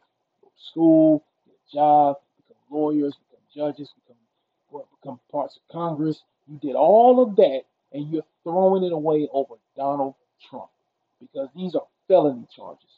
school, 0.70 1.24
get 1.46 1.56
a 1.56 1.75
job, 1.75 2.18
become 2.38 2.62
lawyers, 2.70 3.15
become 3.30 3.44
judges, 3.53 3.89
become 4.01 4.18
become 5.01 5.20
parts 5.32 5.58
of 5.58 5.62
Congress. 5.72 6.24
You 6.48 6.58
did 6.60 6.75
all 6.75 7.22
of 7.22 7.36
that, 7.38 7.62
and 7.91 8.12
you're 8.12 8.25
throwing 8.44 8.84
it 8.84 8.94
away 8.94 9.27
over 9.32 9.56
Donald 9.75 10.15
Trump 10.50 10.70
because 11.20 11.50
these 11.56 11.75
are 11.75 11.86
felony 12.08 12.48
charges. 12.56 12.89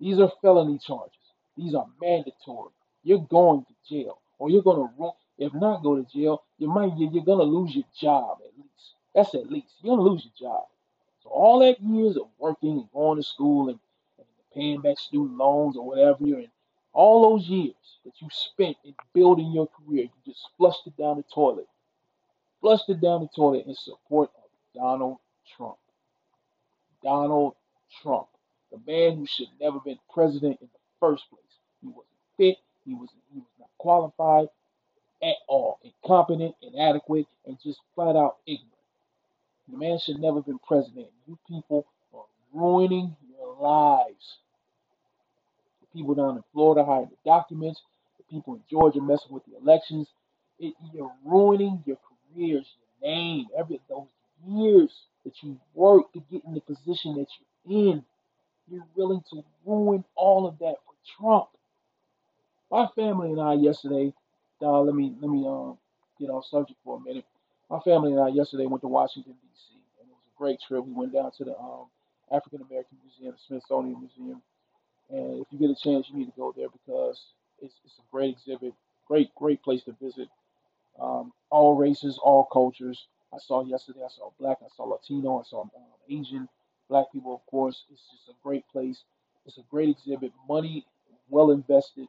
These 0.00 0.18
are 0.20 0.32
felony 0.42 0.78
charges. 0.78 1.14
These 1.56 1.74
are 1.74 1.86
mandatory. 2.00 2.70
You're 3.02 3.26
going 3.30 3.64
to 3.64 3.74
jail, 3.88 4.18
or 4.38 4.50
you're 4.50 4.62
going 4.62 4.88
to 4.88 4.94
run. 4.98 5.12
If 5.38 5.54
not, 5.54 5.82
go 5.82 5.96
to 5.96 6.02
jail. 6.12 6.42
you 6.58 6.68
might 6.68 6.96
you're 6.98 7.24
gonna 7.24 7.44
lose 7.44 7.74
your 7.74 7.84
job 7.98 8.38
at 8.44 8.58
least. 8.58 8.94
That's 9.14 9.34
at 9.34 9.50
least 9.50 9.68
you're 9.80 9.96
gonna 9.96 10.08
lose 10.08 10.24
your 10.24 10.50
job. 10.50 10.64
So 11.22 11.30
all 11.30 11.60
that 11.60 11.80
years 11.80 12.16
of 12.16 12.26
working 12.38 12.72
and 12.72 12.92
going 12.92 13.18
to 13.18 13.22
school 13.22 13.68
and, 13.68 13.78
and 14.18 14.26
paying 14.52 14.80
back 14.80 14.98
student 14.98 15.36
loans 15.36 15.76
or 15.76 15.86
whatever, 15.86 16.24
and 16.24 16.48
all 16.98 17.30
those 17.30 17.46
years 17.48 17.76
that 18.04 18.12
you 18.20 18.26
spent 18.32 18.76
in 18.84 18.92
building 19.14 19.52
your 19.52 19.68
career, 19.68 20.02
you 20.02 20.32
just 20.32 20.48
flushed 20.56 20.84
it 20.84 20.96
down 20.96 21.16
the 21.16 21.24
toilet. 21.32 21.68
Flushed 22.60 22.88
it 22.88 23.00
down 23.00 23.20
the 23.20 23.28
toilet 23.36 23.66
in 23.68 23.74
support 23.76 24.30
of 24.34 24.50
Donald 24.74 25.18
Trump. 25.56 25.76
Donald 27.00 27.54
Trump, 28.02 28.26
the 28.72 28.80
man 28.84 29.16
who 29.16 29.26
should 29.26 29.46
never 29.60 29.78
been 29.78 30.00
president 30.12 30.58
in 30.60 30.66
the 30.72 30.78
first 30.98 31.22
place. 31.30 31.40
He 31.80 31.86
wasn't 31.86 32.06
fit. 32.36 32.56
He 32.84 32.94
was 32.94 33.10
he 33.32 33.38
was 33.38 33.46
not 33.60 33.70
qualified 33.78 34.48
at 35.22 35.36
all, 35.46 35.78
incompetent, 35.84 36.56
inadequate, 36.62 37.26
and 37.46 37.56
just 37.62 37.78
flat 37.94 38.16
out 38.16 38.38
ignorant. 38.44 38.72
The 39.70 39.78
man 39.78 40.00
should 40.00 40.18
never 40.18 40.42
been 40.42 40.58
president. 40.66 41.06
You 41.28 41.38
people 41.48 41.86
are 42.12 42.24
ruining 42.52 43.14
your 43.30 43.54
lives. 43.60 44.38
The 45.92 46.00
people 46.00 46.14
down 46.14 46.36
in 46.36 46.44
Florida 46.52 46.84
hiding 46.84 47.10
the 47.10 47.30
documents. 47.30 47.82
The 48.18 48.24
people 48.34 48.54
in 48.54 48.62
Georgia 48.70 49.00
messing 49.00 49.32
with 49.32 49.44
the 49.46 49.56
elections. 49.58 50.08
It, 50.58 50.74
you're 50.92 51.12
ruining 51.24 51.82
your 51.86 51.98
careers, 52.34 52.66
your 53.02 53.10
name, 53.10 53.46
every 53.58 53.80
those 53.88 54.06
years 54.46 54.92
that 55.24 55.34
you 55.42 55.58
worked 55.74 56.14
to 56.14 56.22
get 56.30 56.44
in 56.44 56.54
the 56.54 56.60
position 56.60 57.16
that 57.16 57.26
you're 57.66 57.90
in. 57.92 58.04
You're 58.70 58.86
willing 58.96 59.22
to 59.30 59.44
ruin 59.66 60.04
all 60.16 60.46
of 60.46 60.58
that 60.60 60.76
for 60.86 60.94
Trump. 61.18 61.48
My 62.70 62.88
family 62.96 63.30
and 63.32 63.40
I 63.40 63.54
yesterday, 63.54 64.12
uh, 64.62 64.80
let 64.82 64.94
me 64.94 65.14
let 65.20 65.30
me 65.30 65.46
um 65.46 65.78
get 66.18 66.30
off 66.30 66.46
subject 66.46 66.78
for 66.84 66.96
a 66.98 67.00
minute. 67.00 67.24
My 67.70 67.80
family 67.80 68.12
and 68.12 68.20
I 68.20 68.28
yesterday 68.28 68.66
went 68.66 68.82
to 68.82 68.88
Washington 68.88 69.34
D.C. 69.34 69.78
and 70.00 70.10
it 70.10 70.12
was 70.12 70.24
a 70.34 70.38
great 70.38 70.58
trip. 70.66 70.84
We 70.84 70.92
went 70.92 71.12
down 71.12 71.30
to 71.38 71.44
the 71.44 71.56
um, 71.58 71.86
African 72.32 72.62
American 72.62 72.98
Museum, 73.04 73.34
the 73.34 73.40
Smithsonian 73.46 74.00
Museum, 74.00 74.42
and 75.10 75.40
if 75.40 75.46
you 75.50 75.58
get 75.58 75.70
a 75.70 75.80
chance, 75.80 76.08
you 76.10 76.18
need 76.18 76.26
to 76.26 76.36
go 76.36 76.52
there 76.56 76.68
because 76.68 77.22
it's 77.60 77.74
it's 77.84 77.98
a 77.98 78.02
great 78.10 78.30
exhibit, 78.36 78.74
great 79.06 79.34
great 79.34 79.62
place 79.62 79.84
to 79.84 79.96
visit. 80.00 80.28
Um, 81.00 81.32
all 81.50 81.76
races, 81.76 82.18
all 82.22 82.44
cultures. 82.44 83.06
I 83.32 83.38
saw 83.38 83.64
yesterday. 83.64 84.00
I 84.04 84.08
saw 84.08 84.30
black. 84.40 84.58
I 84.62 84.68
saw 84.76 84.84
Latino. 84.84 85.40
I 85.40 85.44
saw 85.44 85.62
um, 85.62 85.70
Asian, 86.08 86.48
black 86.88 87.06
people. 87.12 87.34
Of 87.34 87.46
course, 87.46 87.84
it's 87.92 88.02
just 88.10 88.28
a 88.28 88.34
great 88.42 88.66
place. 88.68 89.04
It's 89.46 89.58
a 89.58 89.64
great 89.70 89.88
exhibit. 89.88 90.32
Money 90.48 90.86
well 91.30 91.50
invested 91.50 92.08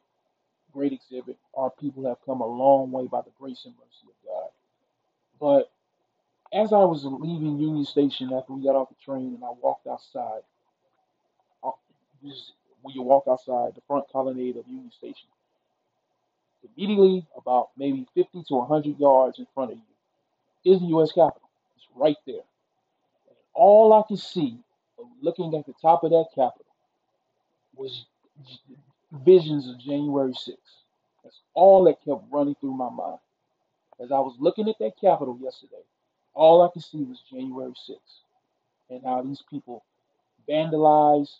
great 0.72 0.92
exhibit. 0.92 1.36
Our 1.54 1.70
people 1.70 2.06
have 2.06 2.18
come 2.24 2.40
a 2.40 2.46
long 2.46 2.90
way 2.90 3.06
by 3.06 3.22
the 3.22 3.30
grace 3.38 3.62
and 3.64 3.74
mercy 3.74 4.06
of 4.08 4.26
God. 4.26 4.50
But 5.40 5.72
as 6.58 6.72
I 6.72 6.84
was 6.84 7.04
leaving 7.04 7.58
Union 7.58 7.84
Station 7.84 8.32
after 8.32 8.52
we 8.52 8.64
got 8.64 8.76
off 8.76 8.88
the 8.88 8.96
train 9.04 9.34
and 9.34 9.44
I 9.44 9.50
walked 9.60 9.86
outside, 9.86 10.42
uh, 11.62 11.70
just 12.24 12.52
when 12.82 12.94
you 12.94 13.02
walk 13.02 13.24
outside 13.28 13.74
the 13.74 13.82
front 13.86 14.04
colonnade 14.10 14.56
of 14.56 14.66
Union 14.66 14.90
Station, 14.90 15.28
immediately 16.76 17.26
about 17.36 17.70
maybe 17.76 18.06
50 18.14 18.44
to 18.48 18.54
100 18.54 18.98
yards 18.98 19.38
in 19.38 19.46
front 19.54 19.72
of 19.72 19.78
you 19.78 20.72
is 20.72 20.80
the 20.80 20.86
U.S. 20.88 21.12
Capitol. 21.12 21.48
It's 21.76 21.86
right 21.94 22.16
there. 22.26 22.34
And 22.36 23.36
all 23.54 23.92
I 23.92 24.02
could 24.06 24.18
see, 24.18 24.58
looking 25.22 25.54
at 25.54 25.66
the 25.66 25.74
top 25.80 26.04
of 26.04 26.10
that 26.10 26.26
Capitol, 26.34 26.66
was 27.74 28.04
visions 29.24 29.68
of 29.68 29.78
January 29.78 30.32
6th. 30.32 30.56
That's 31.24 31.40
all 31.54 31.84
that 31.84 32.02
kept 32.04 32.24
running 32.30 32.56
through 32.60 32.74
my 32.74 32.90
mind. 32.90 33.18
As 34.00 34.12
I 34.12 34.18
was 34.18 34.36
looking 34.38 34.68
at 34.68 34.78
that 34.80 34.92
Capitol 35.00 35.38
yesterday, 35.40 35.82
all 36.34 36.62
I 36.62 36.68
could 36.72 36.82
see 36.82 37.02
was 37.02 37.22
January 37.30 37.72
6th 37.72 37.96
and 38.88 39.02
how 39.04 39.22
these 39.22 39.42
people 39.50 39.84
vandalized 40.48 41.36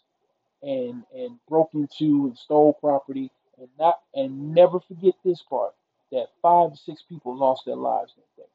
and 0.63 1.05
and 1.15 1.39
broke 1.49 1.71
into 1.75 2.27
and 2.27 2.39
stole 2.39 2.75
property 2.75 3.31
and 3.59 3.69
not 3.79 4.01
and 4.15 4.55
never 4.55 4.81
forget 4.81 5.15
this 5.25 5.43
part 5.43 5.75
that 6.13 6.29
five 6.43 6.73
to 6.73 6.77
six 6.79 7.03
people 7.09 7.37
lost 7.37 7.65
their 7.67 7.77
lives 7.77 8.15
that 8.17 8.43
day. 8.43 8.49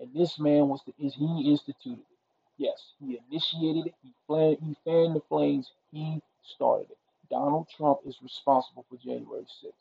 And 0.00 0.14
this 0.14 0.38
man 0.38 0.68
was 0.68 0.80
the 0.86 0.92
is 1.04 1.14
he 1.14 1.50
instituted 1.50 2.00
it. 2.00 2.18
Yes, 2.58 2.92
he 3.00 3.18
initiated 3.30 3.86
it. 3.88 3.94
He 4.02 4.12
fanned, 4.28 4.58
he 4.62 4.76
fanned 4.84 5.16
the 5.16 5.22
flames. 5.28 5.72
He 5.92 6.20
started 6.42 6.90
it. 6.90 6.98
Donald 7.30 7.68
Trump 7.76 8.00
is 8.06 8.18
responsible 8.22 8.84
for 8.88 8.96
January 8.98 9.42
6th. 9.64 9.72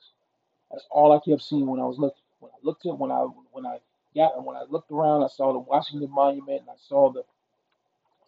That's 0.72 0.86
all 0.92 1.12
I 1.12 1.20
kept 1.20 1.42
seeing 1.44 1.68
when 1.68 1.80
I 1.80 1.86
was 1.86 1.98
looking. 2.00 2.24
When 2.40 2.52
I 2.52 2.60
looked 2.64 2.86
at 2.86 2.98
when 2.98 3.12
I 3.12 3.28
when 3.52 3.66
I 3.66 3.80
got 4.16 4.36
and 4.36 4.46
when 4.46 4.58
I 4.58 4.64
looked 4.70 4.92
around, 4.92 5.24
I 5.24 5.28
saw 5.28 5.54
the 5.54 5.60
Washington 5.60 6.12
Monument 6.12 6.62
and 6.62 6.70
I 6.70 6.78
saw 6.78 7.12
the 7.12 7.24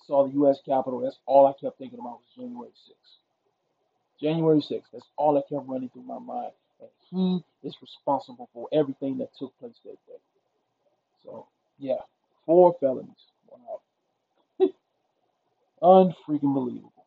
saw 0.07 0.27
the 0.27 0.33
U.S. 0.35 0.59
Capitol. 0.65 0.99
That's 1.01 1.19
all 1.25 1.47
I 1.47 1.53
kept 1.59 1.77
thinking 1.77 1.99
about 1.99 2.19
was 2.19 2.35
January 2.35 2.69
6th. 2.71 3.17
January 4.21 4.59
6th. 4.61 4.91
That's 4.93 5.07
all 5.17 5.33
that 5.35 5.49
kept 5.49 5.67
running 5.67 5.89
through 5.89 6.03
my 6.03 6.19
mind. 6.19 6.51
And 6.81 6.89
he 7.09 7.67
is 7.67 7.75
responsible 7.81 8.49
for 8.53 8.67
everything 8.73 9.17
that 9.19 9.29
took 9.37 9.57
place 9.59 9.75
that 9.85 9.97
day. 10.07 10.19
So 11.23 11.47
yeah, 11.79 12.01
four 12.45 12.75
felonies. 12.79 13.15
Wow, 13.47 13.81
unfreaking 15.81 16.53
believable. 16.53 17.05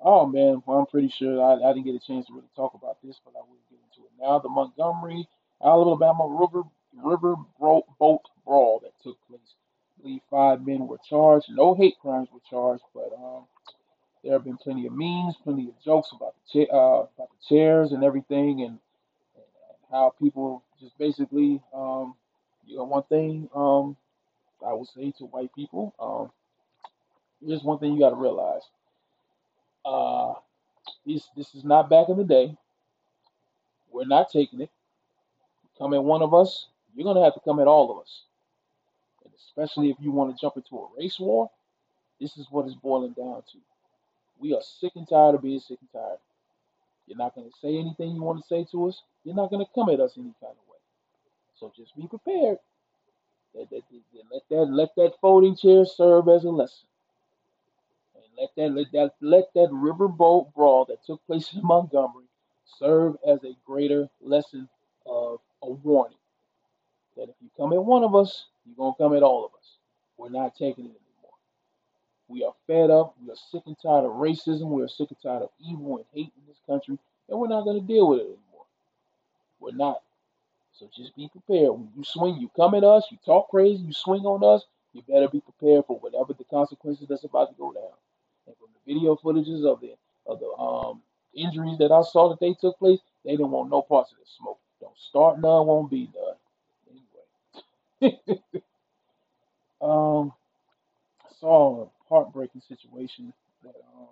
Oh 0.00 0.26
man, 0.26 0.62
well 0.66 0.80
I'm 0.80 0.86
pretty 0.86 1.08
sure 1.08 1.42
I, 1.42 1.54
I 1.68 1.72
didn't 1.72 1.86
get 1.86 1.94
a 1.94 2.06
chance 2.06 2.26
to 2.26 2.34
really 2.34 2.50
talk 2.56 2.74
about 2.74 2.98
this, 3.02 3.20
but 3.24 3.34
I 3.36 3.40
will 3.40 3.58
get 3.70 3.78
into 3.90 4.06
it 4.06 4.12
now. 4.20 4.38
The 4.38 4.48
Montgomery, 4.48 5.28
Alabama 5.64 6.26
River 6.28 6.62
River 6.94 7.36
Boat 7.60 8.22
Brawl 8.44 8.80
that 8.82 8.92
took 9.02 9.18
place. 9.28 9.54
Believe 10.02 10.22
five 10.30 10.66
men 10.66 10.86
were 10.88 10.98
charged. 11.08 11.46
No 11.50 11.74
hate 11.74 11.98
crimes 12.00 12.28
were 12.32 12.40
charged, 12.50 12.84
but 12.94 13.12
um, 13.16 13.44
there 14.24 14.34
have 14.34 14.44
been 14.44 14.58
plenty 14.58 14.86
of 14.86 14.94
memes, 14.94 15.36
plenty 15.44 15.68
of 15.68 15.80
jokes 15.84 16.10
about 16.14 16.34
the 16.36 16.66
cha- 16.66 16.72
uh, 16.74 17.06
about 17.16 17.30
the 17.30 17.48
chairs 17.56 17.92
and 17.92 18.04
everything, 18.04 18.62
and, 18.62 18.78
and 19.36 19.44
how 19.90 20.14
people 20.22 20.64
just 20.80 20.98
basically, 20.98 21.62
um, 21.74 22.14
you 22.66 22.76
know, 22.76 22.84
one 22.84 23.04
thing 23.04 23.48
um, 23.54 23.96
I 24.66 24.72
would 24.74 24.88
say 24.88 25.12
to 25.18 25.26
white 25.26 25.54
people, 25.54 25.94
um, 26.00 26.30
here's 27.46 27.62
one 27.64 27.78
thing 27.78 27.94
you 27.94 28.00
got 28.00 28.10
to 28.10 28.16
realize. 28.16 28.62
Uh, 29.84 30.34
this 31.06 31.28
this 31.36 31.54
is 31.54 31.64
not 31.64 31.90
back 31.90 32.08
in 32.08 32.16
the 32.18 32.24
day. 32.24 32.56
We're 33.92 34.06
not 34.06 34.30
taking 34.30 34.60
it. 34.62 34.70
Come 35.78 35.94
at 35.94 36.04
one 36.04 36.22
of 36.22 36.34
us, 36.34 36.68
you're 36.94 37.04
gonna 37.04 37.24
have 37.24 37.34
to 37.34 37.40
come 37.40 37.60
at 37.60 37.68
all 37.68 37.92
of 37.92 38.02
us. 38.02 38.24
And 39.32 39.38
especially 39.40 39.90
if 39.90 39.96
you 40.00 40.10
want 40.10 40.34
to 40.36 40.40
jump 40.40 40.56
into 40.56 40.76
a 40.76 40.88
race 40.98 41.18
war, 41.18 41.50
this 42.20 42.36
is 42.36 42.46
what 42.50 42.66
it's 42.66 42.74
boiling 42.74 43.12
down 43.12 43.42
to. 43.52 43.58
We 44.38 44.54
are 44.54 44.60
sick 44.62 44.92
and 44.96 45.08
tired 45.08 45.34
of 45.36 45.42
being 45.42 45.60
sick 45.60 45.78
and 45.80 45.90
tired. 45.92 46.18
You're 47.06 47.18
not 47.18 47.34
gonna 47.34 47.50
say 47.60 47.78
anything 47.78 48.14
you 48.14 48.22
want 48.22 48.40
to 48.42 48.46
say 48.46 48.66
to 48.72 48.88
us. 48.88 49.02
You're 49.24 49.34
not 49.34 49.50
gonna 49.50 49.66
come 49.74 49.88
at 49.88 50.00
us 50.00 50.14
any 50.18 50.34
kind 50.40 50.52
of 50.52 50.68
way. 50.68 50.78
So 51.54 51.72
just 51.76 51.96
be 51.96 52.06
prepared. 52.06 52.58
Let 53.54 53.70
that, 53.70 53.82
let 54.30 54.42
that 54.50 54.66
let 54.72 54.94
that 54.96 55.12
folding 55.20 55.56
chair 55.56 55.84
serve 55.84 56.28
as 56.28 56.44
a 56.44 56.50
lesson. 56.50 56.86
And 58.14 58.24
let 58.38 58.50
that 58.56 58.74
let 58.74 58.92
that 58.92 59.14
let 59.20 59.54
that 59.54 59.70
riverboat 59.70 60.54
brawl 60.54 60.84
that 60.86 61.04
took 61.04 61.24
place 61.26 61.52
in 61.54 61.62
Montgomery 61.64 62.26
serve 62.78 63.16
as 63.26 63.42
a 63.44 63.56
greater 63.64 64.08
lesson 64.20 64.68
of 65.06 65.40
a 65.62 65.70
warning 65.70 66.18
that 67.16 67.28
if 67.28 67.36
you 67.40 67.50
come 67.56 67.72
at 67.72 67.84
one 67.84 68.04
of 68.04 68.14
us, 68.14 68.46
you're 68.66 68.76
gonna 68.76 68.94
come 68.98 69.14
at 69.16 69.22
all 69.22 69.44
of 69.44 69.52
us. 69.58 69.76
We're 70.16 70.30
not 70.30 70.54
taking 70.56 70.86
it 70.86 70.96
anymore. 70.96 71.36
We 72.28 72.44
are 72.44 72.54
fed 72.66 72.90
up. 72.90 73.14
We 73.22 73.30
are 73.30 73.36
sick 73.36 73.62
and 73.66 73.76
tired 73.80 74.04
of 74.04 74.12
racism. 74.12 74.70
We 74.70 74.82
are 74.82 74.88
sick 74.88 75.10
and 75.10 75.20
tired 75.22 75.42
of 75.42 75.50
evil 75.60 75.96
and 75.96 76.06
hate 76.12 76.32
in 76.36 76.46
this 76.46 76.60
country, 76.66 76.98
and 77.28 77.38
we're 77.38 77.48
not 77.48 77.64
gonna 77.64 77.80
deal 77.80 78.08
with 78.08 78.20
it 78.20 78.26
anymore. 78.26 78.66
We're 79.60 79.72
not. 79.72 80.02
So 80.72 80.88
just 80.96 81.14
be 81.16 81.28
prepared. 81.28 81.70
When 81.72 81.90
you 81.96 82.04
swing, 82.04 82.36
you 82.38 82.50
come 82.56 82.74
at 82.74 82.84
us, 82.84 83.06
you 83.10 83.18
talk 83.24 83.50
crazy, 83.50 83.82
you 83.82 83.92
swing 83.92 84.24
on 84.24 84.42
us, 84.42 84.64
you 84.92 85.02
better 85.02 85.28
be 85.28 85.40
prepared 85.40 85.84
for 85.86 85.98
whatever 85.98 86.32
the 86.32 86.44
consequences 86.44 87.06
that's 87.08 87.24
about 87.24 87.50
to 87.50 87.54
go 87.58 87.72
down. 87.72 87.92
And 88.46 88.56
from 88.56 88.68
the 88.74 88.92
video 88.92 89.16
footages 89.16 89.64
of 89.64 89.80
the 89.80 89.94
of 90.26 90.40
the 90.40 90.48
um 90.60 91.02
injuries 91.34 91.78
that 91.78 91.92
I 91.92 92.02
saw 92.02 92.28
that 92.30 92.40
they 92.40 92.54
took 92.54 92.78
place, 92.78 93.00
they 93.24 93.32
didn't 93.32 93.50
want 93.50 93.70
no 93.70 93.82
parts 93.82 94.12
of 94.12 94.18
the 94.18 94.24
smoke. 94.26 94.58
Don't 94.80 94.98
start 94.98 95.40
none, 95.40 95.66
won't 95.66 95.90
be 95.90 96.10
none. 96.14 96.36
Um 99.82 100.32
I 101.24 101.28
saw 101.40 101.84
a 101.84 101.88
heartbreaking 102.08 102.62
situation 102.62 103.32
that 103.64 103.74
um 103.96 104.08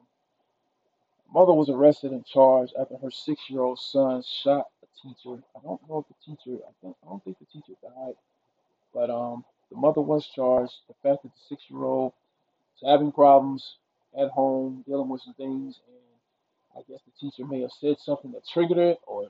mother 1.34 1.52
was 1.54 1.70
arrested 1.70 2.12
and 2.12 2.26
charged 2.26 2.74
after 2.80 2.96
her 2.98 3.10
six 3.10 3.42
year 3.50 3.62
old 3.62 3.78
son 3.80 4.22
shot 4.24 4.66
a 4.82 4.86
teacher. 5.02 5.42
I 5.56 5.60
don't 5.64 5.80
know 5.88 5.98
if 5.98 6.06
the 6.08 6.14
teacher 6.26 6.62
I 6.68 6.72
think 6.82 6.96
I 7.04 7.08
don't 7.10 7.24
think 7.24 7.38
the 7.40 7.46
teacher 7.46 7.74
died 7.82 8.14
But 8.94 9.10
um, 9.10 9.44
the 9.70 9.76
mother 9.76 10.00
was 10.00 10.26
charged. 10.26 10.72
The 10.88 10.94
fact 11.02 11.22
that 11.22 11.30
the 11.30 11.40
six-year-old 11.48 12.12
was 12.82 12.90
having 12.92 13.12
problems 13.12 13.76
at 14.18 14.30
home, 14.30 14.84
dealing 14.88 15.08
with 15.08 15.22
some 15.22 15.34
things, 15.34 15.80
and 15.88 15.98
I 16.78 16.82
guess 16.90 17.00
the 17.06 17.12
teacher 17.20 17.46
may 17.46 17.62
have 17.62 17.72
said 17.72 17.98
something 18.00 18.32
that 18.32 18.46
triggered 18.48 18.78
it, 18.78 19.00
or 19.06 19.28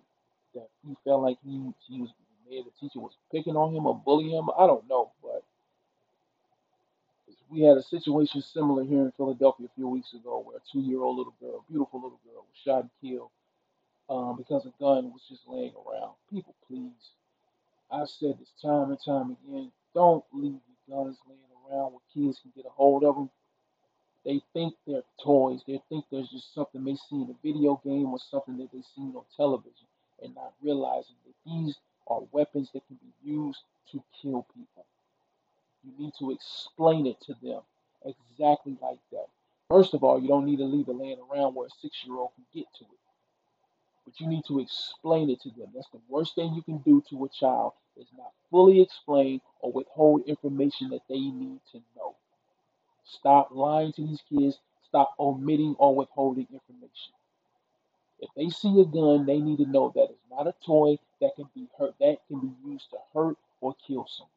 that 0.54 0.68
he 0.86 0.94
felt 1.04 1.22
like 1.22 1.38
he 1.44 1.72
he 1.88 2.00
was 2.02 2.10
made 2.50 2.64
the 2.66 2.70
teacher 2.80 3.00
was 3.00 3.16
picking 3.32 3.56
on 3.56 3.74
him 3.74 3.86
or 3.86 3.94
bullying 4.04 4.36
him. 4.36 4.50
I 4.58 4.66
don't 4.66 4.88
know, 4.88 5.12
but 5.22 5.44
we 7.50 7.62
had 7.62 7.76
a 7.76 7.82
situation 7.82 8.42
similar 8.42 8.84
here 8.84 9.02
in 9.02 9.12
Philadelphia 9.16 9.66
a 9.66 9.74
few 9.74 9.88
weeks 9.88 10.12
ago 10.14 10.42
where 10.44 10.58
a 10.58 10.60
two-year-old 10.72 11.16
little 11.16 11.34
girl, 11.40 11.64
beautiful 11.68 12.00
little 12.02 12.20
girl, 12.24 12.44
was 12.46 12.58
shot 12.64 12.82
and 12.82 12.90
killed 13.00 13.30
um, 14.08 14.36
because 14.36 14.66
a 14.66 14.72
gun 14.80 15.12
was 15.12 15.22
just 15.28 15.42
laying 15.48 15.72
around. 15.74 16.12
People, 16.32 16.54
please. 16.68 17.10
I've 17.90 18.08
said 18.08 18.38
this 18.38 18.52
time 18.62 18.90
and 18.90 18.98
time 19.04 19.36
again. 19.44 19.72
Don't 19.94 20.24
leave 20.32 20.60
your 20.88 21.04
guns 21.04 21.18
laying 21.28 21.40
around 21.68 21.92
where 21.92 22.00
kids 22.14 22.38
can 22.40 22.52
get 22.54 22.66
a 22.66 22.70
hold 22.70 23.04
of 23.04 23.16
them. 23.16 23.30
They 24.24 24.40
think 24.52 24.74
they're 24.86 25.02
toys. 25.24 25.60
They 25.66 25.80
think 25.88 26.04
there's 26.10 26.28
just 26.28 26.54
something 26.54 26.84
they 26.84 26.94
see 26.94 27.16
in 27.16 27.34
a 27.34 27.46
video 27.46 27.80
game 27.82 28.06
or 28.06 28.18
something 28.30 28.58
that 28.58 28.70
they 28.72 28.82
seen 28.94 29.14
on 29.16 29.24
television 29.36 29.86
and 30.22 30.34
not 30.34 30.52
realizing 30.62 31.16
that 31.26 31.34
these 31.46 31.76
are 32.10 32.22
weapons 32.32 32.70
that 32.74 32.86
can 32.86 32.96
be 32.96 33.30
used 33.30 33.62
to 33.92 34.02
kill 34.20 34.46
people. 34.54 34.84
You 35.84 35.92
need 35.98 36.12
to 36.18 36.32
explain 36.32 37.06
it 37.06 37.20
to 37.22 37.34
them 37.42 37.60
exactly 38.04 38.76
like 38.82 38.98
that. 39.12 39.26
First 39.70 39.94
of 39.94 40.02
all, 40.02 40.20
you 40.20 40.28
don't 40.28 40.44
need 40.44 40.58
to 40.58 40.64
leave 40.64 40.88
it 40.88 40.96
laying 40.96 41.18
around 41.30 41.54
where 41.54 41.68
a 41.68 41.70
six 41.80 42.04
year 42.04 42.16
old 42.16 42.30
can 42.34 42.44
get 42.52 42.66
to 42.78 42.84
it. 42.84 43.00
But 44.04 44.18
you 44.20 44.26
need 44.26 44.44
to 44.48 44.60
explain 44.60 45.30
it 45.30 45.40
to 45.42 45.50
them. 45.50 45.68
That's 45.74 45.88
the 45.92 46.00
worst 46.08 46.34
thing 46.34 46.54
you 46.54 46.62
can 46.62 46.78
do 46.78 47.02
to 47.10 47.24
a 47.24 47.28
child 47.28 47.72
is 47.96 48.08
not 48.16 48.32
fully 48.50 48.80
explain 48.80 49.40
or 49.60 49.72
withhold 49.72 50.22
information 50.26 50.90
that 50.90 51.02
they 51.08 51.20
need 51.20 51.60
to 51.72 51.78
know. 51.96 52.16
Stop 53.04 53.50
lying 53.52 53.92
to 53.92 54.06
these 54.06 54.22
kids. 54.28 54.58
Stop 54.88 55.14
omitting 55.20 55.76
or 55.78 55.94
withholding 55.94 56.48
information. 56.52 57.12
If 58.20 58.28
they 58.36 58.50
see 58.50 58.80
a 58.80 58.84
gun, 58.84 59.24
they 59.26 59.40
need 59.40 59.58
to 59.58 59.66
know 59.66 59.92
that 59.94 60.10
it's 60.10 60.30
not 60.30 60.46
a 60.46 60.54
toy 60.64 60.98
that 61.20 61.34
can 61.36 61.48
be 61.54 61.68
hurt, 61.78 61.94
that 62.00 62.18
can 62.28 62.40
be 62.40 62.52
used 62.70 62.90
to 62.90 62.98
hurt 63.14 63.36
or 63.60 63.74
kill 63.86 64.06
someone. 64.06 64.30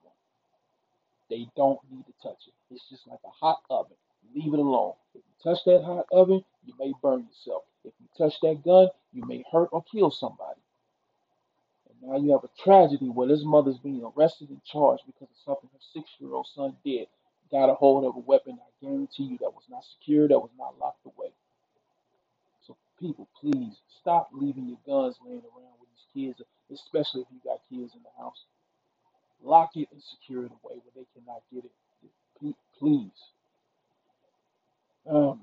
They 1.30 1.48
don't 1.56 1.80
need 1.92 2.06
to 2.06 2.14
touch 2.22 2.48
it. 2.48 2.54
It's 2.74 2.90
just 2.90 3.08
like 3.08 3.20
a 3.26 3.30
hot 3.30 3.62
oven. 3.70 3.98
Leave 4.34 4.54
it 4.54 4.60
alone. 4.60 4.94
If 5.14 5.22
you 5.26 5.52
touch 5.52 5.64
that 5.66 5.84
hot 5.84 6.06
oven, 6.12 6.44
you 6.66 6.74
may 6.80 6.94
burn 7.02 7.28
yourself. 7.28 7.64
If 7.84 7.94
you 8.00 8.08
touch 8.18 8.40
that 8.42 8.64
gun, 8.64 8.88
you 9.12 9.26
may 9.26 9.44
hurt 9.52 9.70
or 9.72 9.84
kill 9.84 10.12
somebody. 10.12 10.62
And 11.90 12.10
now 12.10 12.18
you 12.18 12.32
have 12.32 12.44
a 12.44 12.64
tragedy 12.64 13.10
where 13.10 13.28
this 13.28 13.44
mother's 13.44 13.80
being 13.80 14.04
arrested 14.04 14.50
and 14.50 14.64
charged 14.64 15.04
because 15.06 15.30
of 15.30 15.38
something 15.44 15.70
her 15.74 15.80
six 15.94 16.10
year 16.20 16.34
old 16.34 16.48
son 16.48 16.76
did. 16.86 17.08
Got 17.52 17.70
a 17.70 17.76
hold 17.76 18.06
of 18.06 18.16
a 18.16 18.20
weapon, 18.20 18.58
I 18.60 18.86
guarantee 18.86 19.24
you, 19.24 19.38
that 19.40 19.54
was 19.54 19.66
not 19.70 19.84
secure, 19.84 20.28
that 20.28 20.40
was 20.40 20.50
not 20.58 20.80
locked 20.80 21.06
away. 21.06 21.32
People, 23.04 23.28
please 23.42 23.74
stop 24.00 24.30
leaving 24.32 24.66
your 24.66 24.78
guns 24.88 25.18
laying 25.26 25.40
around 25.42 25.76
with 25.82 25.90
these 25.92 26.08
kids, 26.14 26.42
especially 26.72 27.20
if 27.20 27.28
you 27.34 27.40
got 27.44 27.60
kids 27.70 27.94
in 27.96 28.02
the 28.02 28.24
house. 28.24 28.46
Lock 29.44 29.72
it 29.76 29.90
and 29.92 30.02
secure 30.02 30.46
it 30.46 30.52
away 30.64 30.80
where 30.80 30.94
they 30.96 31.06
cannot 31.14 31.42
get 31.54 31.66
it. 31.66 32.56
Please. 32.80 33.12
Man. 35.06 35.40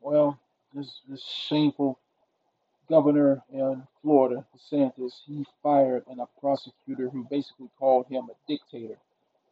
Well, 0.00 0.40
this, 0.72 1.02
this 1.06 1.22
shameful 1.22 1.98
governor 2.88 3.42
in 3.52 3.82
Florida, 4.00 4.46
DeSantis, 4.56 5.12
he 5.26 5.44
fired 5.62 6.04
a 6.08 6.40
prosecutor 6.40 7.10
who 7.10 7.26
basically 7.30 7.68
called 7.78 8.06
him 8.08 8.30
a 8.30 8.48
dictator 8.48 8.96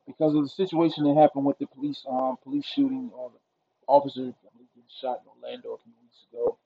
because 0.07 0.35
of 0.35 0.45
the 0.45 0.49
situation 0.49 1.05
that 1.05 1.21
happened 1.21 1.45
with 1.45 1.59
the 1.59 1.67
police 1.67 2.03
um 2.09 2.39
police 2.43 2.65
shooting 2.65 3.11
the 3.11 3.31
officer 3.87 4.33
shot 5.01 5.21
in 5.23 5.43
Orlando 5.43 5.75
a 5.75 5.79
few 5.79 5.93
ago, 6.33 6.59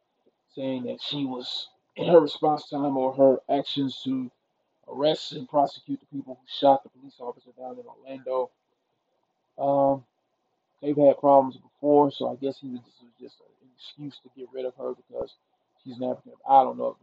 saying 0.54 0.84
that 0.84 1.00
she 1.00 1.24
was 1.24 1.68
in 1.96 2.08
her 2.08 2.20
response 2.20 2.68
time 2.68 2.96
or 2.96 3.14
her 3.14 3.38
actions 3.54 4.00
to 4.04 4.30
arrest 4.88 5.32
and 5.32 5.48
prosecute 5.48 6.00
the 6.00 6.06
people 6.06 6.34
who 6.40 6.46
shot 6.48 6.82
the 6.82 6.90
police 6.90 7.16
officer 7.20 7.50
down 7.58 7.78
in 7.78 7.84
Orlando. 7.86 8.50
Um, 9.58 10.04
they've 10.82 10.96
had 10.96 11.18
problems 11.18 11.56
before, 11.56 12.10
so 12.10 12.30
I 12.30 12.36
guess 12.36 12.58
he 12.60 12.68
was, 12.68 12.80
this 12.84 12.94
was 13.02 13.12
just 13.20 13.36
an 13.40 13.68
excuse 13.76 14.18
to 14.22 14.30
get 14.36 14.48
rid 14.52 14.64
of 14.64 14.74
her 14.76 14.94
because 14.94 15.34
she's 15.84 15.98
an 15.98 16.04
African. 16.04 16.32
I 16.48 16.62
don't 16.62 16.78
know, 16.78 16.96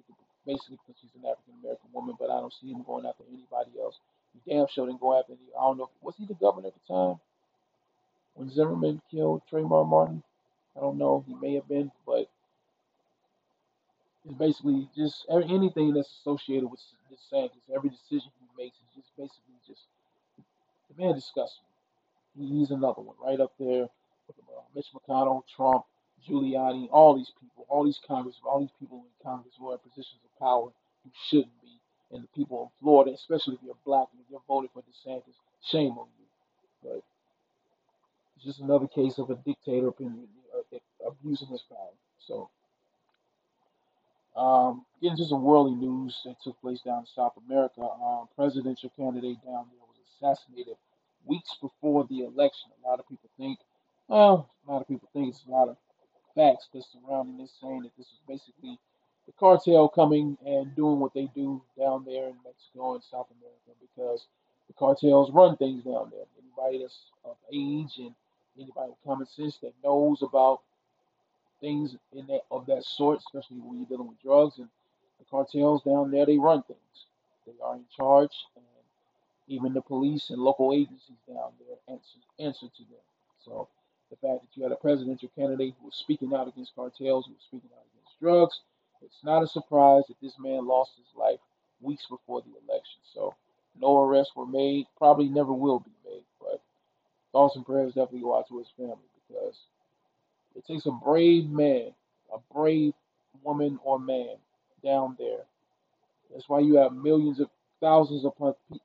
basically 0.45 0.77
because 0.85 0.99
she's 1.01 1.15
an 1.15 1.29
African 1.29 1.55
American 1.61 1.89
woman, 1.93 2.15
but 2.19 2.29
I 2.29 2.39
don't 2.39 2.53
see 2.53 2.71
him 2.71 2.83
going 2.85 3.05
after 3.05 3.23
anybody 3.29 3.79
else. 3.79 3.99
He 4.33 4.51
damn 4.51 4.67
sure 4.67 4.85
didn't 4.87 5.01
go 5.01 5.17
after 5.17 5.33
any. 5.33 5.51
I 5.57 5.61
don't 5.61 5.77
know. 5.77 5.89
Was 6.01 6.15
he 6.17 6.25
the 6.25 6.35
governor 6.35 6.67
at 6.67 6.73
the 6.73 6.93
time 6.93 7.19
when 8.35 8.49
Zimmerman 8.49 9.01
killed 9.11 9.41
Trayvon 9.51 9.87
Martin? 9.89 10.23
I 10.77 10.81
don't 10.81 10.97
know. 10.97 11.23
He 11.27 11.33
may 11.35 11.55
have 11.55 11.67
been, 11.67 11.91
but 12.05 12.29
it's 14.29 14.37
basically 14.37 14.87
just 14.95 15.25
anything 15.29 15.93
that's 15.93 16.11
associated 16.21 16.69
with 16.69 16.79
DeSantis. 17.11 17.65
Every 17.75 17.89
decision 17.89 18.29
he 18.39 18.63
makes 18.63 18.77
is 18.77 19.01
just 19.01 19.09
basically 19.17 19.57
just 19.67 19.81
the 20.89 21.03
man 21.03 21.15
disgusts 21.15 21.59
me. 22.37 22.47
He's 22.47 22.69
another 22.71 23.01
one 23.01 23.15
right 23.23 23.39
up 23.39 23.53
there 23.59 23.89
with 24.27 24.37
uh, 24.45 24.61
Mitch 24.75 24.85
McConnell, 24.93 25.43
Trump, 25.55 25.85
Giuliani, 26.29 26.87
all 26.91 27.15
these 27.17 27.31
people, 27.41 27.65
all 27.69 27.83
these 27.83 27.99
Congress, 28.07 28.35
all 28.45 28.59
these 28.59 28.75
people 28.79 28.99
in 28.99 29.25
Congress 29.25 29.53
who 29.59 29.69
are 29.71 29.73
in 29.73 29.79
positions 29.79 30.21
of 30.23 30.39
power 30.39 30.69
who 31.03 31.11
shouldn't 31.29 31.61
be, 31.61 31.73
and 32.11 32.23
the 32.23 32.27
people 32.35 32.63
in 32.63 32.69
Florida, 32.85 33.11
especially 33.13 33.55
if 33.55 33.61
you're 33.65 33.75
black 33.85 34.07
and 34.13 34.21
you're 34.29 34.41
voting 34.47 34.69
for 34.73 34.83
DeSantis, 34.83 35.33
shame 35.71 35.97
on 35.97 36.07
you. 36.19 36.25
But 36.83 37.01
it's 38.37 38.45
just 38.45 38.59
another 38.59 38.87
case 38.87 39.17
of 39.17 39.31
a 39.31 39.35
dictator 39.35 39.89
uh, 39.89 40.77
abusing 41.07 41.47
his 41.47 41.63
power. 41.67 41.97
So. 42.27 42.49
Um, 44.39 44.85
getting 45.01 45.17
to 45.17 45.25
some 45.25 45.43
worldly 45.43 45.75
news 45.75 46.21
that 46.25 46.37
took 46.41 46.59
place 46.61 46.81
down 46.81 47.01
in 47.01 47.05
South 47.05 47.33
America. 47.47 47.81
Um, 47.81 48.29
presidential 48.37 48.89
candidate 48.97 49.37
down 49.45 49.67
there 49.69 49.83
was 49.87 49.99
assassinated 50.15 50.75
weeks 51.25 51.57
before 51.61 52.07
the 52.09 52.21
election. 52.21 52.71
A 52.83 52.89
lot 52.89 52.99
of 52.99 53.09
people 53.09 53.29
think, 53.37 53.59
well, 54.07 54.49
a 54.67 54.71
lot 54.71 54.81
of 54.81 54.87
people 54.87 55.09
think 55.13 55.29
it's 55.29 55.43
a 55.47 55.51
lot 55.51 55.69
of 55.69 55.77
facts 56.35 56.69
that's 56.73 56.87
surrounding 56.93 57.37
this, 57.37 57.51
saying 57.61 57.83
that 57.83 57.91
this 57.97 58.07
is 58.07 58.19
basically 58.29 58.79
the 59.27 59.33
cartel 59.39 59.89
coming 59.89 60.37
and 60.45 60.75
doing 60.75 60.99
what 60.99 61.13
they 61.13 61.29
do 61.35 61.61
down 61.77 62.05
there 62.05 62.29
in 62.29 62.35
Mexico 62.45 62.95
and 62.95 63.03
South 63.03 63.27
America 63.39 63.77
because 63.81 64.27
the 64.67 64.73
cartels 64.73 65.31
run 65.31 65.57
things 65.57 65.83
down 65.83 66.11
there. 66.11 66.25
Anybody 66.39 66.81
that's 66.81 66.97
of 67.25 67.35
age 67.53 67.97
and 67.99 68.15
anybody 68.57 68.89
with 68.89 69.03
common 69.05 69.27
sense 69.27 69.57
that 69.61 69.73
knows 69.83 70.23
about 70.23 70.61
things 71.61 71.95
in 72.13 72.27
that 72.27 72.41
of 72.51 72.65
that 72.67 72.83
sort, 72.83 73.19
especially 73.19 73.57
when 73.57 73.77
you're 73.79 73.87
dealing 73.87 74.07
with 74.07 74.21
drugs 74.21 74.57
and 74.59 74.69
the 75.19 75.25
cartels 75.29 75.83
down 75.83 76.11
there. 76.11 76.25
They 76.25 76.37
run 76.37 76.63
things. 76.63 77.05
They 77.45 77.53
are 77.63 77.75
in 77.75 77.85
charge, 77.95 78.33
and 78.55 78.65
even 79.47 79.73
the 79.73 79.81
police 79.81 80.29
and 80.29 80.39
local 80.41 80.73
agencies 80.73 81.17
down 81.27 81.51
there 81.59 81.77
answer 81.87 82.19
answer 82.39 82.67
to 82.67 82.83
them. 82.83 83.03
So 83.43 83.67
the 84.09 84.17
fact 84.17 84.41
that 84.41 84.55
you 84.55 84.63
had 84.63 84.71
a 84.71 84.77
presidential 84.77 85.29
candidate 85.35 85.75
who 85.79 85.87
was 85.87 85.95
speaking 85.95 86.33
out 86.33 86.47
against 86.47 86.75
cartels, 86.75 87.25
who 87.25 87.33
was 87.33 87.43
speaking 87.47 87.69
out 87.75 87.85
against 87.93 88.19
drugs, 88.19 88.61
it's 89.01 89.23
not 89.23 89.43
a 89.43 89.47
surprise 89.47 90.03
that 90.07 90.19
this 90.21 90.37
man 90.39 90.67
lost 90.67 90.91
his 90.97 91.15
life 91.15 91.39
weeks 91.81 92.05
before 92.09 92.41
the 92.41 92.51
election. 92.67 92.99
So 93.13 93.35
no 93.79 94.03
arrests 94.03 94.35
were 94.35 94.45
made, 94.45 94.87
probably 94.97 95.29
never 95.29 95.53
will 95.53 95.79
be 95.79 95.91
made, 96.05 96.23
but 96.39 96.61
thoughts 97.31 97.55
and 97.55 97.65
prayers 97.65 97.93
definitely 97.93 98.21
go 98.21 98.37
out 98.37 98.47
to 98.49 98.59
his 98.59 98.69
family 98.77 98.97
because 99.27 99.55
it 100.55 100.65
takes 100.65 100.85
a 100.85 100.91
brave 100.91 101.49
man, 101.49 101.93
a 102.33 102.37
brave 102.53 102.93
woman 103.43 103.79
or 103.83 103.99
man 103.99 104.35
down 104.83 105.15
there. 105.19 105.45
That's 106.31 106.47
why 106.47 106.59
you 106.59 106.75
have 106.75 106.93
millions 106.93 107.39
of 107.39 107.49
thousands 107.81 108.25
of 108.25 108.33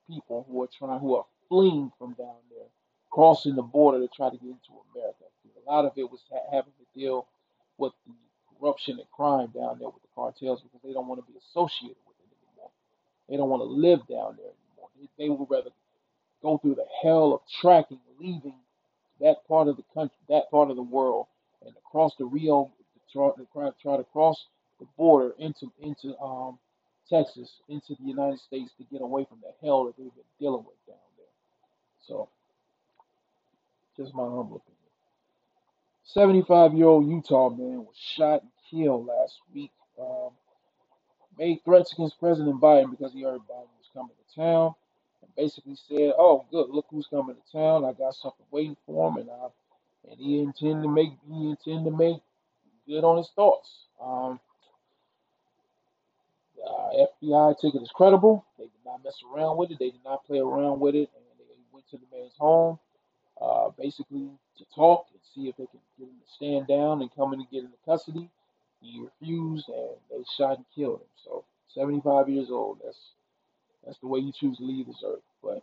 people 0.07 0.47
who 0.49 0.63
are 0.63 0.69
trying, 0.79 1.01
who 1.01 1.17
are 1.17 1.27
fleeing 1.49 1.93
from 1.99 2.15
down 2.15 2.37
there, 2.51 2.67
crossing 3.11 3.57
the 3.57 3.63
border 3.63 3.99
to 4.01 4.09
try 4.09 4.31
to 4.31 4.37
get 4.37 4.49
into 4.49 4.73
America. 4.95 5.25
A 5.67 5.71
lot 5.71 5.85
of 5.85 5.93
it 5.97 6.11
was 6.11 6.21
having 6.53 6.73
to 6.73 6.99
deal 6.99 7.27
with 7.79 7.93
the 8.07 8.13
corruption 8.59 8.99
and 8.99 9.11
crime 9.11 9.49
down 9.55 9.79
there 9.79 9.89
with 9.89 10.03
the 10.03 10.09
cartels 10.15 10.63
because 10.63 10.81
they 10.85 10.93
don't 10.93 11.09
want 11.09 11.25
to 11.25 11.33
be 11.33 11.39
associated 11.39 11.97
with 12.07 12.17
it 12.21 12.37
anymore. 12.49 12.71
They 13.29 13.37
don't 13.37 13.49
want 13.49 13.63
to 13.63 13.67
live 13.67 14.01
down 14.01 14.37
there 14.37 14.53
anymore. 14.53 14.89
They, 14.99 15.09
they 15.19 15.29
would 15.31 15.49
rather 15.51 15.71
go 16.43 16.59
through 16.59 16.77
the 16.77 16.87
hell 17.03 17.35
of 17.35 17.41
tracking, 17.61 18.01
leaving 18.21 18.55
that 19.21 19.47
part 19.49 19.69
of 19.69 19.77
the 19.77 19.85
country, 19.95 20.17
that 20.29 20.51
part 20.51 20.71
of 20.71 20.77
the 20.77 20.83
world, 20.83 21.27
and 21.67 21.77
across 21.77 22.15
the 22.17 22.25
Rio 22.27 22.71
try, 23.13 23.31
to 23.37 23.47
try 23.83 23.97
to 23.97 24.05
cross 24.05 24.47
the 24.81 24.87
border 24.97 25.35
into 25.39 25.73
into 25.81 26.19
um, 26.21 26.59
Texas, 27.09 27.61
into 27.69 27.95
the 28.01 28.05
United 28.07 28.41
States 28.41 28.73
to 28.79 28.85
get 28.93 29.03
away 29.03 29.27
from 29.29 29.39
the 29.43 29.53
hell 29.67 29.85
that 29.87 29.97
they've 29.97 30.15
been 30.15 30.25
dealing 30.41 30.65
with 30.65 30.77
down 30.87 30.97
there. 31.17 31.27
So, 32.07 32.29
just 33.97 34.15
my 34.15 34.23
humble 34.25 34.57
opinion. 34.57 34.75
75 36.05 36.75
year 36.75 36.87
old 36.87 37.09
Utah 37.09 37.51
man 37.51 37.79
was 37.79 37.97
shot 37.97 38.43
and 38.43 38.51
killed 38.71 39.07
last 39.07 39.39
week. 39.55 39.71
Um, 40.01 40.31
made 41.39 41.65
threats 41.65 41.93
against 41.95 42.21
President 42.21 42.61
Biden 42.61 42.91
because 42.91 43.13
he 43.13 43.23
heard 43.23 43.41
Biden 43.43 43.71
was 43.79 43.91
coming 43.95 44.13
to 44.17 44.37
town. 44.37 44.75
And 45.23 45.35
basically 45.37 45.77
said, 45.77 46.15
"Oh, 46.19 46.45
good, 46.51 46.71
look 46.71 46.87
who's 46.91 47.07
coming 47.09 47.37
to 47.37 47.53
town. 47.53 47.85
I 47.85 47.93
got 47.93 48.15
something 48.15 48.47
waiting 48.51 48.77
for 48.87 49.11
him, 49.11 49.19
and 49.19 49.31
I 49.31 49.49
and 50.11 50.19
he 50.19 50.41
intend 50.41 50.83
to 50.83 50.89
make 50.89 51.11
he 51.29 51.51
intend 51.51 51.85
to 51.85 51.91
make 51.91 52.19
good 52.87 53.05
on 53.05 53.17
his 53.19 53.31
thoughts. 53.35 53.71
Um, 54.03 54.41
uh, 56.67 56.91
FBI 57.25 57.59
took 57.59 57.75
it 57.75 57.83
as 57.83 57.91
credible. 57.95 58.45
They 58.59 58.65
did 58.65 58.85
not 58.85 59.05
mess 59.05 59.19
around 59.33 59.57
with 59.59 59.71
it. 59.71 59.79
They 59.79 59.91
did 59.91 60.05
not 60.05 60.25
play 60.25 60.39
around 60.39 60.81
with 60.81 60.95
it, 60.95 61.11
and 61.15 61.25
they 61.39 61.45
went 61.73 61.89
to 61.91 61.99
the 61.99 62.17
man's 62.17 62.33
home, 62.39 62.79
uh, 63.41 63.71
basically 63.79 64.31
to 64.59 64.65
talk 64.75 65.07
and 65.13 65.21
see 65.35 65.49
if 65.49 65.57
they 65.57 65.67
could 65.67 65.81
get 65.99 66.09
him 66.09 66.15
to 66.15 66.33
stand 66.35 66.67
down 66.67 67.03
and 67.03 67.15
come 67.15 67.33
in 67.35 67.41
and 67.41 67.51
get 67.51 67.65
into 67.65 67.77
custody. 67.85 68.31
He 68.81 69.01
refused, 69.03 69.69
and 69.69 69.97
they 70.11 70.25
shot 70.37 70.59
and 70.59 70.67
killed 70.75 71.01
him. 71.01 71.09
So, 71.25 71.45
75 71.75 72.29
years 72.29 72.51
old. 72.51 72.79
That's 72.85 72.99
that's 73.85 73.99
the 73.99 74.07
way 74.09 74.21
you 74.21 74.33
choose 74.33 74.59
to 74.59 74.65
leave 74.65 74.87
this 74.87 75.03
earth. 75.07 75.23
But 75.43 75.63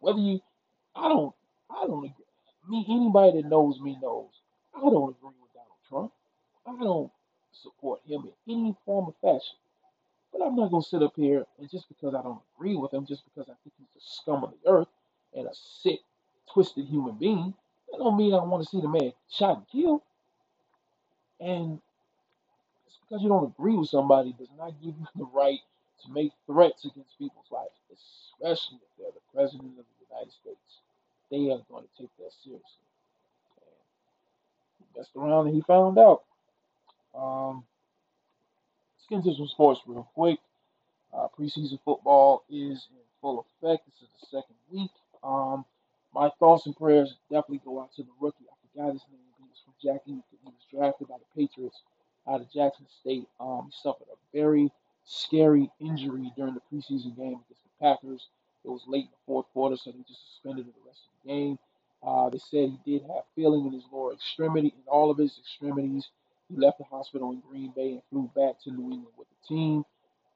whether 0.00 0.18
you, 0.18 0.40
I 0.96 1.08
don't, 1.08 1.34
I 1.70 1.86
don't 1.86 2.04
agree. 2.04 2.21
Me, 2.68 2.84
anybody 2.88 3.42
that 3.42 3.48
knows 3.48 3.80
me 3.80 3.98
knows 4.00 4.30
I 4.74 4.80
don't 4.80 5.16
agree 5.16 5.36
with 5.40 5.52
Donald 5.54 5.82
Trump. 5.88 6.12
I 6.66 6.82
don't 6.82 7.10
support 7.52 8.00
him 8.06 8.28
in 8.46 8.54
any 8.54 8.76
form 8.84 9.06
or 9.08 9.14
fashion. 9.20 9.56
But 10.32 10.42
I'm 10.42 10.56
not 10.56 10.70
gonna 10.70 10.82
sit 10.82 11.02
up 11.02 11.14
here 11.16 11.44
and 11.58 11.70
just 11.70 11.88
because 11.88 12.14
I 12.14 12.22
don't 12.22 12.40
agree 12.56 12.76
with 12.76 12.92
him, 12.92 13.04
just 13.06 13.24
because 13.24 13.48
I 13.48 13.54
think 13.62 13.74
he's 13.78 13.88
the 13.94 14.00
scum 14.00 14.44
of 14.44 14.52
the 14.52 14.70
earth 14.70 14.88
and 15.34 15.46
a 15.46 15.54
sick, 15.54 16.00
twisted 16.52 16.86
human 16.86 17.16
being, 17.16 17.54
that 17.90 17.98
don't 17.98 18.16
mean 18.16 18.32
I 18.32 18.42
want 18.42 18.62
to 18.64 18.68
see 18.68 18.80
the 18.80 18.88
man 18.88 19.12
shot 19.30 19.58
and 19.58 19.68
killed. 19.68 20.02
And 21.40 21.80
just 22.86 23.00
because 23.02 23.22
you 23.22 23.28
don't 23.28 23.52
agree 23.58 23.76
with 23.76 23.88
somebody 23.88 24.34
does 24.38 24.48
not 24.56 24.80
give 24.82 24.94
you 24.98 25.06
the 25.16 25.26
right 25.34 25.60
to 26.04 26.12
make 26.12 26.32
threats 26.46 26.84
against 26.84 27.18
people's 27.18 27.50
lives, 27.50 27.74
especially 27.92 28.78
if 28.78 28.90
they're 28.98 29.12
the 29.12 29.32
president 29.34 29.78
of 29.78 29.84
the 29.84 30.06
United 30.08 30.32
States. 30.32 30.80
They 31.32 31.50
are 31.50 31.64
going 31.70 31.84
to 31.84 31.98
take 31.98 32.10
that 32.18 32.30
seriously. 32.44 32.84
He 34.78 34.84
messed 34.98 35.16
around 35.16 35.46
and 35.46 35.54
he 35.56 35.62
found 35.62 35.98
out. 35.98 36.24
Um, 37.14 37.64
let's 38.94 39.06
get 39.08 39.16
into 39.26 39.34
some 39.38 39.48
sports 39.48 39.80
real 39.86 40.06
quick. 40.14 40.38
Uh, 41.10 41.28
preseason 41.38 41.78
football 41.86 42.44
is 42.50 42.86
in 42.92 43.00
full 43.22 43.46
effect. 43.62 43.86
This 43.86 44.02
is 44.02 44.08
the 44.20 44.26
second 44.26 44.56
week. 44.70 44.90
Um, 45.24 45.64
my 46.14 46.28
thoughts 46.38 46.66
and 46.66 46.76
prayers 46.76 47.16
definitely 47.30 47.62
go 47.64 47.80
out 47.80 47.94
to 47.96 48.02
the 48.02 48.12
rookie. 48.20 48.44
I 48.50 48.54
forgot 48.68 48.92
his 48.92 49.02
name. 49.10 49.20
He 49.38 49.44
was 49.48 49.62
from 49.64 49.74
Jackie. 49.82 50.22
He 50.30 50.38
was 50.44 50.54
drafted 50.70 51.08
by 51.08 51.16
the 51.16 51.40
Patriots 51.40 51.80
out 52.28 52.42
of 52.42 52.52
Jackson 52.52 52.84
State. 53.00 53.26
Um, 53.40 53.70
he 53.70 53.72
suffered 53.82 54.08
a 54.12 54.36
very 54.36 54.70
scary 55.06 55.70
injury 55.80 56.30
during 56.36 56.54
the 56.54 56.60
preseason 56.70 57.16
game 57.16 57.40
against 57.40 57.62
the 57.64 57.70
Packers. 57.80 58.28
It 58.64 58.68
was 58.70 58.84
late 58.86 59.04
in 59.06 59.10
the 59.10 59.26
fourth 59.26 59.46
quarter, 59.52 59.76
so 59.76 59.90
they 59.90 59.98
just 60.06 60.32
suspended 60.32 60.66
the 60.66 60.86
rest 60.86 61.00
of 61.06 61.12
the 61.24 61.32
game. 61.32 61.58
Uh, 62.02 62.28
they 62.30 62.38
said 62.38 62.70
he 62.84 62.92
did 62.98 63.02
have 63.02 63.24
feeling 63.34 63.66
in 63.66 63.72
his 63.72 63.84
lower 63.92 64.12
extremity, 64.12 64.68
in 64.68 64.82
all 64.88 65.10
of 65.10 65.18
his 65.18 65.38
extremities. 65.38 66.08
He 66.48 66.56
left 66.56 66.78
the 66.78 66.84
hospital 66.84 67.30
in 67.32 67.40
Green 67.48 67.72
Bay 67.74 67.92
and 67.92 68.02
flew 68.10 68.30
back 68.34 68.60
to 68.64 68.70
New 68.70 68.92
England 68.92 69.14
with 69.16 69.28
the 69.28 69.48
team. 69.48 69.84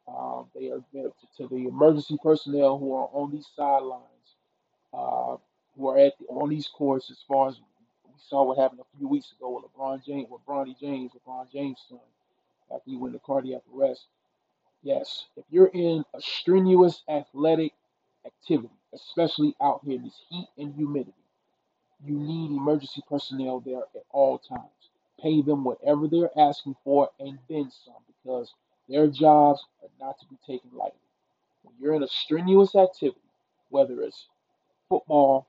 Um, 0.09 0.47
they 0.55 0.71
are 0.71 0.83
to, 0.93 1.13
to 1.39 1.49
the 1.49 1.67
emergency 1.69 2.17
personnel 2.23 2.79
who 2.79 2.95
are 2.95 3.09
on 3.13 3.31
these 3.33 3.47
sidelines, 3.57 4.05
uh, 4.95 5.37
who 5.77 5.89
are 5.89 5.99
at 5.99 6.13
the, 6.19 6.27
on 6.27 6.49
these 6.49 6.69
courts. 6.69 7.11
As 7.11 7.19
far 7.27 7.49
as 7.49 7.57
we 8.05 8.13
saw 8.19 8.45
what 8.45 8.59
happened 8.59 8.81
a 8.81 8.99
few 8.99 9.09
weeks 9.09 9.33
ago 9.33 9.51
with 9.51 9.65
LeBron 9.73 10.05
James, 10.05 10.29
with 10.31 10.47
Bronny 10.47 10.79
James, 10.79 11.11
LeBron 11.13 11.51
James' 11.53 11.83
son, 11.89 11.99
after 12.73 12.91
he 12.91 12.97
went 12.97 13.15
to 13.15 13.21
cardiac 13.21 13.63
arrest. 13.75 14.07
Yes, 14.83 15.27
if 15.37 15.45
you're 15.51 15.71
in 15.75 16.05
a 16.15 16.21
strenuous 16.21 17.03
athletic 17.09 17.73
activity, 18.27 18.75
especially 18.95 19.55
out 19.63 19.81
here 19.85 19.97
in 19.97 20.05
this 20.05 20.21
heat 20.29 20.49
and 20.59 20.75
humidity, 20.75 21.15
you 22.05 22.15
need 22.19 22.51
emergency 22.51 23.03
personnel 23.09 23.61
there 23.61 23.83
at 23.95 24.05
all 24.11 24.39
times. 24.39 24.63
Pay 25.23 25.43
them 25.43 25.65
whatever 25.65 26.09
they're 26.09 26.39
asking 26.39 26.77
for 26.85 27.11
and 27.19 27.39
then 27.49 27.71
some 27.85 27.95
because 28.07 28.53
their 28.89 29.07
jobs 29.07 29.65
are 29.83 29.89
not 30.05 30.19
to 30.21 30.27
be 30.27 30.37
taken 30.47 30.71
lightly. 30.77 30.99
When 31.63 31.75
you're 31.81 31.95
in 31.95 32.03
a 32.03 32.09
strenuous 32.09 32.75
activity, 32.75 33.21
whether 33.71 34.03
it's 34.03 34.27
football, 34.89 35.47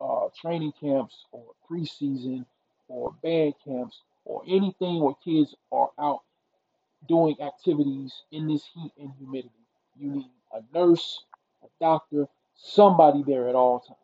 uh, 0.00 0.28
training 0.40 0.72
camps, 0.80 1.26
or 1.30 1.44
preseason, 1.70 2.44
or 2.88 3.14
band 3.22 3.54
camps, 3.64 4.00
or 4.24 4.42
anything 4.48 5.00
where 5.00 5.14
kids 5.24 5.54
are 5.70 5.90
out 5.98 6.22
doing 7.08 7.36
activities 7.40 8.22
in 8.32 8.48
this 8.48 8.64
heat 8.74 8.92
and 8.98 9.12
humidity, 9.18 9.50
you 9.98 10.10
need 10.10 10.30
a 10.52 10.60
nurse, 10.76 11.24
a 11.62 11.68
doctor, 11.80 12.26
somebody 12.56 13.22
there 13.26 13.48
at 13.48 13.54
all 13.54 13.80
times. 13.80 13.98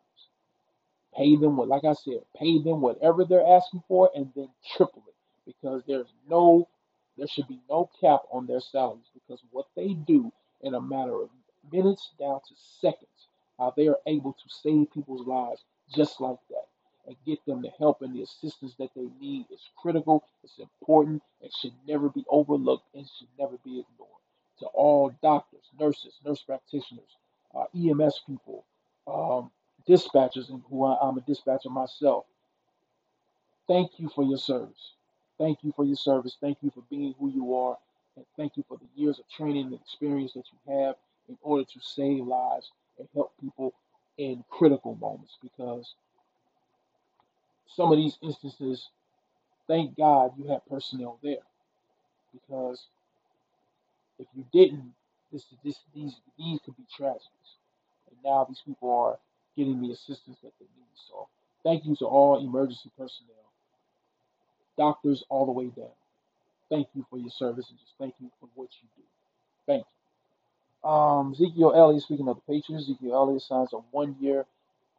Pay 1.15 1.35
them 1.35 1.57
what, 1.57 1.67
like 1.67 1.85
I 1.85 1.93
said, 1.93 2.21
pay 2.35 2.61
them 2.61 2.81
whatever 2.81 3.25
they're 3.25 3.45
asking 3.45 3.83
for, 3.87 4.09
and 4.15 4.31
then 4.35 4.49
triple 4.75 5.03
it 5.07 5.15
because 5.45 5.83
there's 5.87 6.13
no, 6.29 6.67
there 7.17 7.27
should 7.27 7.47
be 7.47 7.59
no 7.69 7.89
cap 7.99 8.21
on 8.31 8.45
their 8.45 8.61
salaries 8.61 9.09
because 9.13 9.41
what 9.51 9.65
they 9.75 9.93
do 9.93 10.31
in 10.61 10.75
a 10.75 10.81
matter 10.81 11.21
of 11.21 11.29
minutes 11.71 12.11
down 12.19 12.39
to 12.47 12.55
seconds, 12.79 13.27
how 13.57 13.73
they 13.75 13.87
are 13.87 13.99
able 14.07 14.33
to 14.33 14.49
save 14.49 14.91
people's 14.93 15.27
lives 15.27 15.63
just 15.95 16.21
like 16.21 16.37
that 16.49 16.67
and 17.07 17.15
get 17.25 17.43
them 17.45 17.61
the 17.61 17.71
help 17.79 18.01
and 18.01 18.13
the 18.15 18.21
assistance 18.21 18.75
that 18.77 18.91
they 18.95 19.07
need 19.19 19.45
is 19.51 19.67
critical, 19.81 20.23
it's 20.43 20.59
important, 20.59 21.21
and 21.41 21.51
should 21.59 21.73
never 21.87 22.07
be 22.09 22.23
overlooked 22.29 22.85
and 22.93 23.09
should 23.17 23.27
never 23.37 23.57
be 23.63 23.79
ignored. 23.79 24.21
To 24.59 24.65
all 24.67 25.11
doctors, 25.21 25.63
nurses, 25.79 26.19
nurse 26.23 26.41
practitioners, 26.43 27.17
uh, 27.55 27.65
EMS 27.75 28.21
people, 28.27 28.65
um, 29.07 29.51
dispatchers, 29.87 30.49
and 30.49 30.61
who 30.69 30.85
I, 30.85 30.97
I'm 31.01 31.17
a 31.17 31.21
dispatcher 31.21 31.69
myself, 31.69 32.25
thank 33.67 33.91
you 33.99 34.09
for 34.15 34.23
your 34.23 34.37
service. 34.39 34.93
Thank 35.39 35.59
you 35.63 35.73
for 35.75 35.85
your 35.85 35.97
service. 35.97 36.37
Thank 36.41 36.59
you 36.61 36.71
for 36.71 36.83
being 36.89 37.15
who 37.19 37.29
you 37.31 37.55
are. 37.55 37.77
And 38.17 38.25
thank 38.37 38.57
you 38.57 38.65
for 38.67 38.77
the 38.77 38.87
years 39.01 39.19
of 39.19 39.25
training 39.29 39.67
and 39.67 39.75
experience 39.75 40.33
that 40.33 40.45
you 40.51 40.73
have 40.85 40.95
in 41.29 41.37
order 41.41 41.63
to 41.65 41.79
save 41.81 42.25
lives 42.25 42.71
and 42.99 43.07
help 43.15 43.33
people 43.41 43.73
in 44.17 44.43
critical 44.49 44.95
moments 44.95 45.37
because 45.41 45.95
some 47.67 47.91
of 47.91 47.97
these 47.97 48.17
instances, 48.23 48.89
thank 49.67 49.97
God 49.97 50.33
you 50.37 50.47
had 50.49 50.65
personnel 50.69 51.19
there. 51.23 51.37
Because 52.33 52.85
if 54.19 54.27
you 54.35 54.45
didn't, 54.53 54.93
this, 55.31 55.45
this, 55.63 55.79
these, 55.93 56.15
these 56.37 56.59
could 56.65 56.77
be 56.77 56.85
tragedies. 56.95 57.51
And 58.09 58.17
now 58.23 58.45
these 58.47 58.61
people 58.65 58.91
are 58.91 59.17
getting 59.57 59.81
the 59.81 59.91
assistance 59.91 60.37
that 60.43 60.53
they 60.59 60.65
need. 60.77 60.95
So 61.09 61.27
thank 61.63 61.85
you 61.85 61.95
to 61.97 62.05
all 62.05 62.43
emergency 62.43 62.91
personnel, 62.97 63.51
doctors 64.77 65.23
all 65.29 65.45
the 65.45 65.51
way 65.51 65.67
down. 65.67 65.93
Thank 66.69 66.87
you 66.93 67.05
for 67.09 67.17
your 67.17 67.31
service 67.31 67.65
and 67.69 67.79
just 67.79 67.93
thank 67.99 68.15
you 68.19 68.29
for 68.39 68.49
what 68.55 68.69
you 68.81 68.87
do. 68.95 69.03
Thank 69.67 69.85
you. 69.85 70.89
Um, 70.89 71.33
Ezekiel 71.33 71.73
Elliott, 71.75 72.03
speaking 72.03 72.27
of 72.29 72.37
the 72.37 72.53
Patriots, 72.53 72.85
Ezekiel 72.85 73.13
Elliott 73.15 73.41
signs 73.41 73.73
a 73.73 73.77
one 73.91 74.15
year 74.19 74.45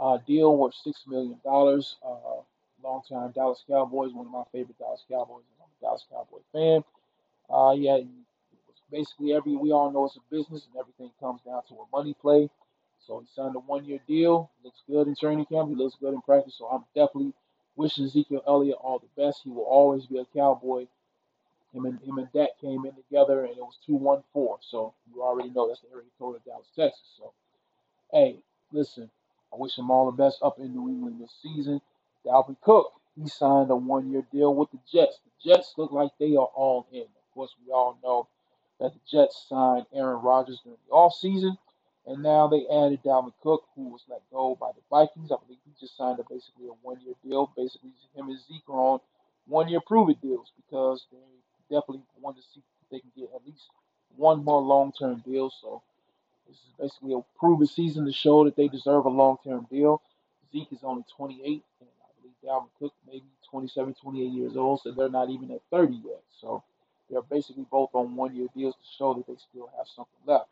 uh, 0.01 0.19
deal 0.27 0.57
worth 0.57 0.75
$6 0.87 0.95
million. 1.07 1.41
Uh, 1.45 2.43
longtime 2.83 3.33
Dallas 3.33 3.63
Cowboys, 3.69 4.13
one 4.13 4.27
of 4.27 4.33
my 4.33 4.43
favorite 4.53 4.79
Dallas 4.79 5.05
Cowboys. 5.09 5.45
I'm 5.61 5.69
a 5.69 5.85
Dallas 5.85 6.05
Cowboy 6.11 6.41
fan. 6.53 6.85
Uh, 7.49 7.73
yeah, 7.73 7.99
basically 8.91 9.33
every 9.33 9.57
we 9.57 9.73
all 9.73 9.91
know 9.91 10.07
it's 10.07 10.17
a 10.17 10.35
business 10.35 10.67
and 10.71 10.81
everything 10.81 11.11
comes 11.21 11.41
down 11.43 11.63
to 11.69 11.75
a 11.75 11.97
money 11.97 12.15
play. 12.21 12.51
So 13.07 13.21
he 13.21 13.27
signed 13.35 13.57
a 13.57 13.61
one 13.61 13.85
year 13.85 14.01
deal. 14.07 14.51
Looks 14.63 14.83
good 14.89 15.09
in 15.09 15.17
training 15.17 15.47
camp. 15.47 15.69
He 15.69 15.75
looks 15.75 15.97
good 16.01 16.15
in 16.15 16.21
practice. 16.23 16.55
So 16.59 16.67
I'm 16.67 16.85
definitely 16.95 17.33
wishing 17.77 18.05
Ezekiel 18.05 18.43
Elliott 18.47 18.79
all 18.81 18.99
the 18.99 19.23
best. 19.23 19.41
He 19.45 19.51
will 19.51 19.65
always 19.65 20.07
be 20.07 20.19
a 20.19 20.25
Cowboy. 20.37 20.87
Him 21.73 21.85
and 21.87 22.01
him 22.01 22.19
and 22.19 22.31
Dak 22.33 22.51
came 22.61 22.85
in 22.85 22.93
together 22.95 23.45
and 23.45 23.57
it 23.57 23.61
was 23.61 23.79
two 23.87 23.95
one 23.95 24.23
four. 24.33 24.59
So 24.61 24.95
you 25.15 25.23
already 25.23 25.51
know 25.51 25.69
that's 25.69 25.81
the 25.81 25.89
area 25.93 26.07
code 26.19 26.37
of 26.37 26.45
Dallas, 26.45 26.67
Texas. 26.77 27.17
So 27.17 27.33
hey, 28.13 28.39
listen, 28.73 29.11
I 29.53 29.57
wish 29.57 29.79
him 29.79 29.91
all 29.91 30.11
the 30.11 30.17
best 30.17 30.39
up 30.43 30.59
in 30.59 30.73
New 30.73 30.89
England 30.89 31.21
this 31.21 31.35
season. 31.43 31.81
Dalvin 32.27 32.57
Cook, 32.61 32.93
he 33.17 33.29
signed 33.29 33.71
a 33.71 33.77
one 33.77 34.11
year 34.11 34.25
deal 34.33 34.55
with 34.55 34.71
the 34.73 34.79
Jets. 34.93 35.19
The 35.25 35.51
Jets 35.51 35.75
look 35.77 35.93
like 35.93 36.11
they 36.19 36.37
are 36.37 36.51
all 36.55 36.87
in. 36.93 37.03
Of 37.03 37.35
course, 37.35 37.55
we 37.65 37.73
all 37.73 37.99
know 38.03 38.29
that 38.81 38.93
the 38.95 39.01
Jets 39.11 39.47
signed 39.49 39.87
Aaron 39.95 40.23
Rodgers 40.23 40.61
during 40.65 40.79
the 40.89 40.95
offseason, 40.95 41.57
and 42.07 42.23
now 42.23 42.49
they 42.49 42.67
added 42.67 43.01
Dalvin 43.05 43.33
Cook, 43.43 43.65
who 43.77 43.89
was 43.89 44.03
let 44.09 44.23
go 44.33 44.57
by 44.61 44.71
the 44.73 44.83
Vikings. 44.91 45.31
I 45.31 45.37
believe 45.45 45.59
he 45.65 45.73
just 45.79 45.97
signed 45.97 46.19
a 46.19 46.25
basically 46.25 46.67
a 46.67 46.73
one 46.83 46.99
year 47.05 47.15
deal. 47.25 47.53
Basically, 47.57 47.91
him 48.15 48.29
and 48.29 48.41
Zeke 48.41 48.69
are 48.69 48.81
on 48.81 49.01
one 49.47 49.69
year 49.69 49.81
prove 49.87 50.11
it 50.11 50.21
deals 50.23 50.53
because 50.57 51.07
they 51.13 51.19
definitely 51.75 52.03
want 52.21 52.37
to 52.37 52.43
see 52.43 52.61
if 52.61 52.91
they 52.91 53.01
can 53.01 53.11
get 53.17 53.31
at 53.35 53.47
least 53.47 53.69
one 54.17 54.45
more 54.45 54.61
long 54.61 54.93
term 54.99 55.23
deal. 55.27 55.51
So 55.61 55.83
this 56.49 56.57
is 56.57 56.73
basically 56.79 57.15
a 57.15 57.21
prove 57.39 57.63
it 57.63 57.69
season 57.69 58.07
to 58.07 58.13
show 58.13 58.45
that 58.45 58.57
they 58.57 58.69
deserve 58.69 59.05
a 59.05 59.11
long 59.11 59.37
term 59.45 59.67
deal. 59.71 60.03
Zeke 60.53 60.73
is 60.73 60.81
only 60.83 61.05
28, 61.17 61.45
and 61.81 61.89
I 62.03 62.09
believe 62.21 62.35
Dalvin 62.45 62.69
Cook 62.79 62.95
maybe 63.07 63.27
27, 63.51 63.95
28 64.03 64.25
years 64.33 64.57
old, 64.57 64.81
so 64.81 64.91
they're 64.93 65.09
not 65.09 65.31
even 65.31 65.51
at 65.53 65.61
30 65.71 65.95
yet. 65.95 66.23
So 66.41 66.63
they're 67.11 67.23
basically 67.23 67.67
both 67.71 67.91
on 67.95 68.17
one 68.17 68.35
year 68.37 68.49
deals 68.57 68.75
to 68.77 68.83
show 68.99 69.15
that 69.15 69.27
they 69.27 69.37
still 69.51 69.71
have 69.77 69.87
something 69.95 70.21
left. 70.27 70.49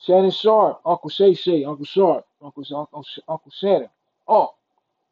Shannon 0.00 0.30
Sharpe, 0.30 0.80
Uncle 0.86 1.10
Shay 1.10 1.34
Shay, 1.34 1.64
Uncle 1.64 1.86
Sharpe, 1.86 2.26
Uncle 2.42 2.64
Uncle, 2.76 3.04
Uncle 3.28 3.52
Shannon. 3.52 3.88
Oh, 4.28 4.54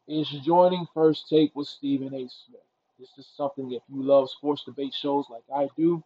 is 0.07 0.29
joining 0.45 0.85
First 0.93 1.29
Take 1.29 1.55
with 1.55 1.67
Stephen 1.67 2.07
A. 2.13 2.19
Smith. 2.29 2.61
This 2.99 3.09
is 3.17 3.27
something 3.37 3.71
if 3.71 3.81
you 3.89 4.03
love 4.03 4.29
sports 4.29 4.63
debate 4.65 4.93
shows 4.93 5.25
like 5.29 5.43
I 5.53 5.69
do, 5.77 6.03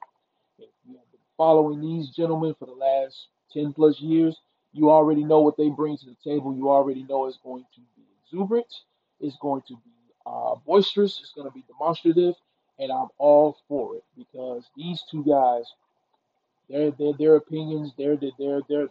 if 0.60 0.70
you 0.88 0.96
have 0.96 1.12
been 1.12 1.22
following 1.38 1.82
these 1.82 2.10
gentlemen 2.10 2.56
for 2.60 2.66
the 2.66 2.74
last 2.74 3.28
10 3.54 3.74
plus 3.74 4.00
years, 4.02 4.38
You 4.74 4.92
already 4.92 5.24
know 5.24 5.42
what 5.42 5.58
they 5.58 5.70
bring 5.70 5.98
to 5.98 6.06
the 6.06 6.18
table. 6.24 6.56
You 6.56 6.70
already 6.70 7.04
know 7.04 7.26
it's 7.28 7.40
going 7.44 7.66
to 7.76 7.82
be 7.96 8.04
exuberant. 8.24 8.74
It's 9.20 9.38
going 9.42 9.64
to 9.68 9.76
be 9.76 9.92
uh, 10.26 10.56
boisterous. 10.66 11.20
It's 11.22 11.34
going 11.34 11.48
to 11.48 11.54
be 11.54 11.64
demonstrative, 11.68 12.36
and 12.80 12.92
I'm 12.92 13.08
all 13.18 13.58
for 13.68 13.96
it 13.96 14.04
because 14.18 14.66
these 14.76 15.04
two 15.10 15.24
guys, 15.24 15.66
their 16.70 16.92
their 16.92 17.14
their 17.14 17.36
opinions, 17.36 17.94
their 17.98 18.18
their 18.18 18.32
their 18.40 18.88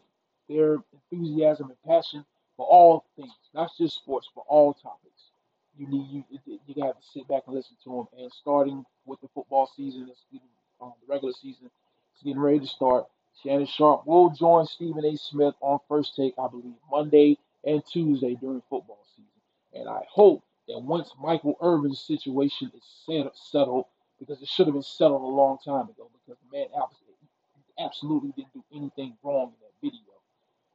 their, 0.49 0.79
enthusiasm 1.11 1.69
and 1.71 1.83
passion 1.85 2.25
for 2.57 2.67
all 2.67 3.05
things, 3.17 3.33
not 3.55 3.71
just 3.79 3.97
sports, 3.97 4.29
for 4.35 4.45
all 4.49 4.75
topics. 4.75 5.31
You 5.79 5.87
need 5.89 6.25
you 6.31 6.59
you 6.67 6.83
have 6.85 6.97
to 6.97 7.07
sit 7.13 7.29
back 7.29 7.43
and 7.47 7.55
listen 7.57 7.77
to 7.85 7.91
them. 7.91 8.07
And 8.19 8.33
starting 8.33 8.85
with 9.05 9.21
the 9.21 9.29
football 9.35 9.71
season, 9.77 10.09
it's 10.11 10.23
um, 10.81 10.93
the 11.07 11.13
regular 11.13 11.35
season, 11.35 11.71
it's 12.15 12.23
getting 12.23 12.41
ready 12.41 12.61
to 12.61 12.67
start. 12.67 13.07
Shannon 13.43 13.67
Sharpe 13.67 14.07
will 14.07 14.31
join 14.31 14.67
Stephen 14.67 15.05
A. 15.05 15.17
Smith 15.17 15.55
on 15.61 15.79
First 15.89 16.17
Take, 16.17 16.35
I 16.39 16.49
believe, 16.49 16.75
Monday 16.91 17.39
and 17.65 17.83
Tuesday 17.85 18.35
during 18.35 18.63
football 18.71 19.05
season. 19.15 19.31
And 19.75 19.89
I 19.89 20.03
hope 20.09 20.43
that 20.69 20.79
once 20.79 21.13
Michael 21.21 21.57
Irvin's 21.61 22.01
situation 22.01 22.71
is 22.75 22.83
set, 23.07 23.37
settled, 23.37 23.87
because 24.19 24.41
it 24.43 24.49
should 24.49 24.67
have 24.67 24.75
been 24.75 24.83
settled 24.83 25.23
a 25.23 25.27
long 25.27 25.59
time 25.65 25.89
ago, 25.89 26.11
because 26.13 26.39
the 26.51 26.59
man 26.59 26.69
absolutely 27.79 28.33
didn't 28.37 28.53
do 28.55 28.65
anything 28.75 29.17
wrong 29.23 29.53
in 29.53 29.61
that 29.61 29.81
video. 29.83 30.01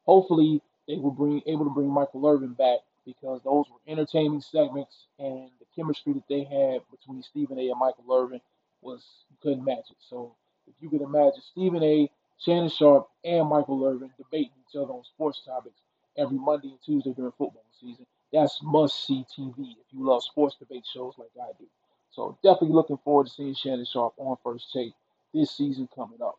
Hopefully, 0.05 0.61
they 0.87 0.95
will 0.95 1.11
bring 1.11 1.41
able 1.45 1.65
to 1.65 1.71
bring 1.71 1.89
Michael 1.89 2.25
Irvin 2.27 2.53
back 2.53 2.79
because 3.05 3.41
those 3.43 3.65
were 3.69 3.91
entertaining 3.91 4.41
segments, 4.41 5.07
and 5.19 5.49
the 5.59 5.65
chemistry 5.75 6.13
that 6.13 6.27
they 6.29 6.43
had 6.43 6.81
between 6.91 7.23
Stephen 7.23 7.57
A. 7.59 7.69
and 7.69 7.79
Michael 7.79 8.13
Irvin 8.13 8.41
was 8.81 9.03
you 9.29 9.37
couldn't 9.41 9.65
match 9.65 9.89
it. 9.89 9.97
So 9.99 10.35
if 10.67 10.75
you 10.79 10.89
could 10.89 11.01
imagine 11.01 11.41
Stephen 11.51 11.83
A., 11.83 12.09
Shannon 12.37 12.69
Sharpe, 12.69 13.07
and 13.23 13.47
Michael 13.47 13.83
Irvin 13.85 14.11
debating 14.17 14.51
each 14.67 14.75
other 14.75 14.91
on 14.93 15.03
sports 15.03 15.41
topics 15.45 15.81
every 16.17 16.37
Monday 16.37 16.69
and 16.69 16.79
Tuesday 16.83 17.13
during 17.13 17.31
football 17.31 17.65
season, 17.79 18.05
that's 18.33 18.59
must 18.63 19.05
see 19.05 19.25
TV 19.37 19.53
if 19.59 19.87
you 19.91 20.05
love 20.05 20.23
sports 20.23 20.55
debate 20.57 20.85
shows 20.91 21.13
like 21.17 21.29
I 21.41 21.51
do. 21.59 21.65
So 22.11 22.37
definitely 22.43 22.75
looking 22.75 22.97
forward 23.03 23.27
to 23.27 23.33
seeing 23.33 23.55
Shannon 23.55 23.85
Sharpe 23.85 24.13
on 24.17 24.37
first 24.43 24.71
take 24.73 24.93
this 25.33 25.51
season 25.51 25.87
coming 25.95 26.19
up. 26.21 26.37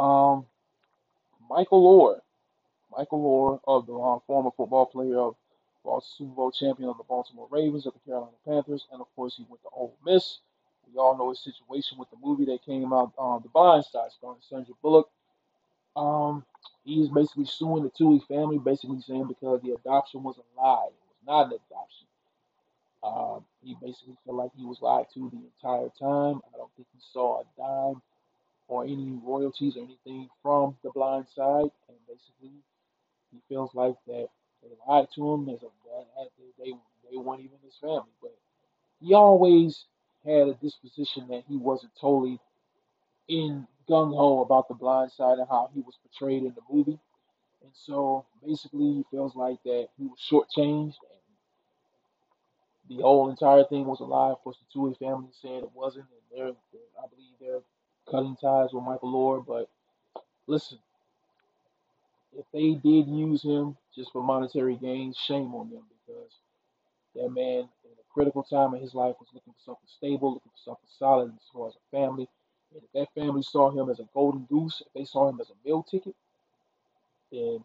Um, 0.00 0.46
Michael 1.48 1.82
Oher, 1.82 2.20
Michael 2.96 3.22
Oher 3.22 3.60
of 3.66 3.86
the 3.86 3.94
uh, 3.94 4.18
former 4.26 4.50
football 4.56 4.86
player 4.86 5.18
of 5.18 5.34
Super 6.02 6.34
Bowl 6.34 6.52
champion 6.52 6.88
of 6.88 6.98
the 6.98 7.04
Baltimore 7.04 7.48
Ravens 7.50 7.86
of 7.86 7.94
the 7.94 8.00
Carolina 8.00 8.32
Panthers, 8.46 8.86
and 8.92 9.00
of 9.00 9.06
course 9.16 9.36
he 9.36 9.46
went 9.48 9.62
to 9.62 9.68
Ole 9.74 9.96
Miss. 10.04 10.38
We 10.92 10.98
all 10.98 11.16
know 11.16 11.30
his 11.30 11.42
situation 11.42 11.98
with 11.98 12.10
the 12.10 12.16
movie 12.22 12.44
that 12.46 12.64
came 12.64 12.92
out, 12.92 13.12
um, 13.18 13.40
The 13.42 13.48
Blind 13.48 13.84
Side, 13.84 14.10
starring 14.10 14.40
Sandra 14.40 14.74
Bullock. 14.82 15.08
Um, 15.96 16.44
he's 16.84 17.08
basically 17.08 17.46
suing 17.46 17.82
the 17.84 17.90
Tuohy 17.90 18.26
family, 18.26 18.58
basically 18.58 19.00
saying 19.00 19.28
because 19.28 19.62
the 19.62 19.72
adoption 19.72 20.22
was 20.22 20.36
a 20.38 20.60
lie, 20.60 20.88
an 21.30 21.46
adoption. 21.46 22.06
Um, 23.02 23.44
he 23.62 23.76
basically 23.82 24.16
felt 24.24 24.36
like 24.36 24.50
he 24.56 24.64
was 24.64 24.82
lied 24.82 25.06
to 25.14 25.30
the 25.30 25.38
entire 25.38 25.88
time. 25.98 26.40
I 26.54 26.58
don't 26.58 26.70
think 26.76 26.88
he 26.92 27.00
saw 27.12 27.40
a 27.40 27.44
dime 27.56 28.02
or 28.68 28.84
any 28.84 29.18
royalties 29.24 29.76
or 29.76 29.84
anything 29.84 30.28
from 30.42 30.76
The 30.82 30.90
Blind 30.90 31.26
Side, 31.28 31.70
and 31.88 31.98
basically 32.08 32.52
he 33.32 33.38
feels 33.48 33.74
like 33.74 33.96
that 34.06 34.28
they 34.62 34.68
lied 34.88 35.08
to 35.14 35.32
him 35.34 35.48
as 35.48 35.62
a 35.62 35.68
they 36.58 36.72
they 37.10 37.16
weren't 37.16 37.40
even 37.40 37.58
his 37.64 37.76
family, 37.80 38.12
but 38.20 38.34
he 39.00 39.14
always 39.14 39.86
had 40.24 40.48
a 40.48 40.54
disposition 40.54 41.26
that 41.28 41.44
he 41.48 41.56
wasn't 41.56 41.92
totally 42.00 42.38
in 43.28 43.66
gung 43.88 44.14
ho 44.14 44.42
about 44.42 44.68
the 44.68 44.74
blind 44.74 45.10
side 45.12 45.38
and 45.38 45.48
how 45.48 45.70
he 45.74 45.80
was 45.80 45.96
portrayed 46.02 46.42
in 46.44 46.54
the 46.54 46.62
movie. 46.70 46.98
And 47.62 47.72
so 47.74 48.26
basically, 48.46 48.92
he 48.94 49.04
feels 49.10 49.34
like 49.36 49.62
that 49.64 49.88
he 49.98 50.06
was 50.06 50.18
shortchanged 50.30 50.96
the 52.90 53.02
whole 53.02 53.30
entire 53.30 53.64
thing 53.64 53.86
was 53.86 54.00
a 54.00 54.04
lie. 54.04 54.30
Of 54.32 54.40
course, 54.42 54.58
the 54.58 54.78
Tuohy 54.78 54.98
family 54.98 55.30
said 55.40 55.62
it 55.62 55.70
wasn't, 55.74 56.06
and 56.10 56.38
they're, 56.38 56.48
I 57.02 57.06
believe 57.08 57.34
they're 57.40 57.62
cutting 58.10 58.36
ties 58.36 58.72
with 58.72 58.84
Michael 58.84 59.14
Oher. 59.14 59.46
But 59.46 59.70
listen, 60.48 60.78
if 62.36 62.44
they 62.52 62.74
did 62.74 63.08
use 63.08 63.42
him 63.42 63.76
just 63.94 64.12
for 64.12 64.22
monetary 64.22 64.76
gains, 64.76 65.16
shame 65.16 65.54
on 65.54 65.70
them 65.70 65.84
because 66.06 66.32
that 67.14 67.30
man 67.30 67.68
in 67.84 67.92
a 67.92 68.12
critical 68.12 68.42
time 68.42 68.74
in 68.74 68.80
his 68.80 68.94
life 68.94 69.16
was 69.20 69.28
looking 69.34 69.52
for 69.52 69.64
something 69.64 69.88
stable, 69.88 70.34
looking 70.34 70.52
for 70.52 70.70
something 70.70 70.90
solid 70.98 71.28
as 71.34 71.48
far 71.52 71.68
as 71.68 71.74
a 71.76 71.96
family. 71.96 72.28
And 72.74 72.82
if 72.82 72.92
that 72.92 73.20
family 73.20 73.42
saw 73.42 73.70
him 73.70 73.88
as 73.90 74.00
a 74.00 74.08
golden 74.14 74.46
goose, 74.50 74.82
if 74.84 74.92
they 74.94 75.04
saw 75.04 75.28
him 75.28 75.40
as 75.40 75.50
a 75.50 75.68
meal 75.68 75.82
ticket, 75.82 76.14
then 77.32 77.64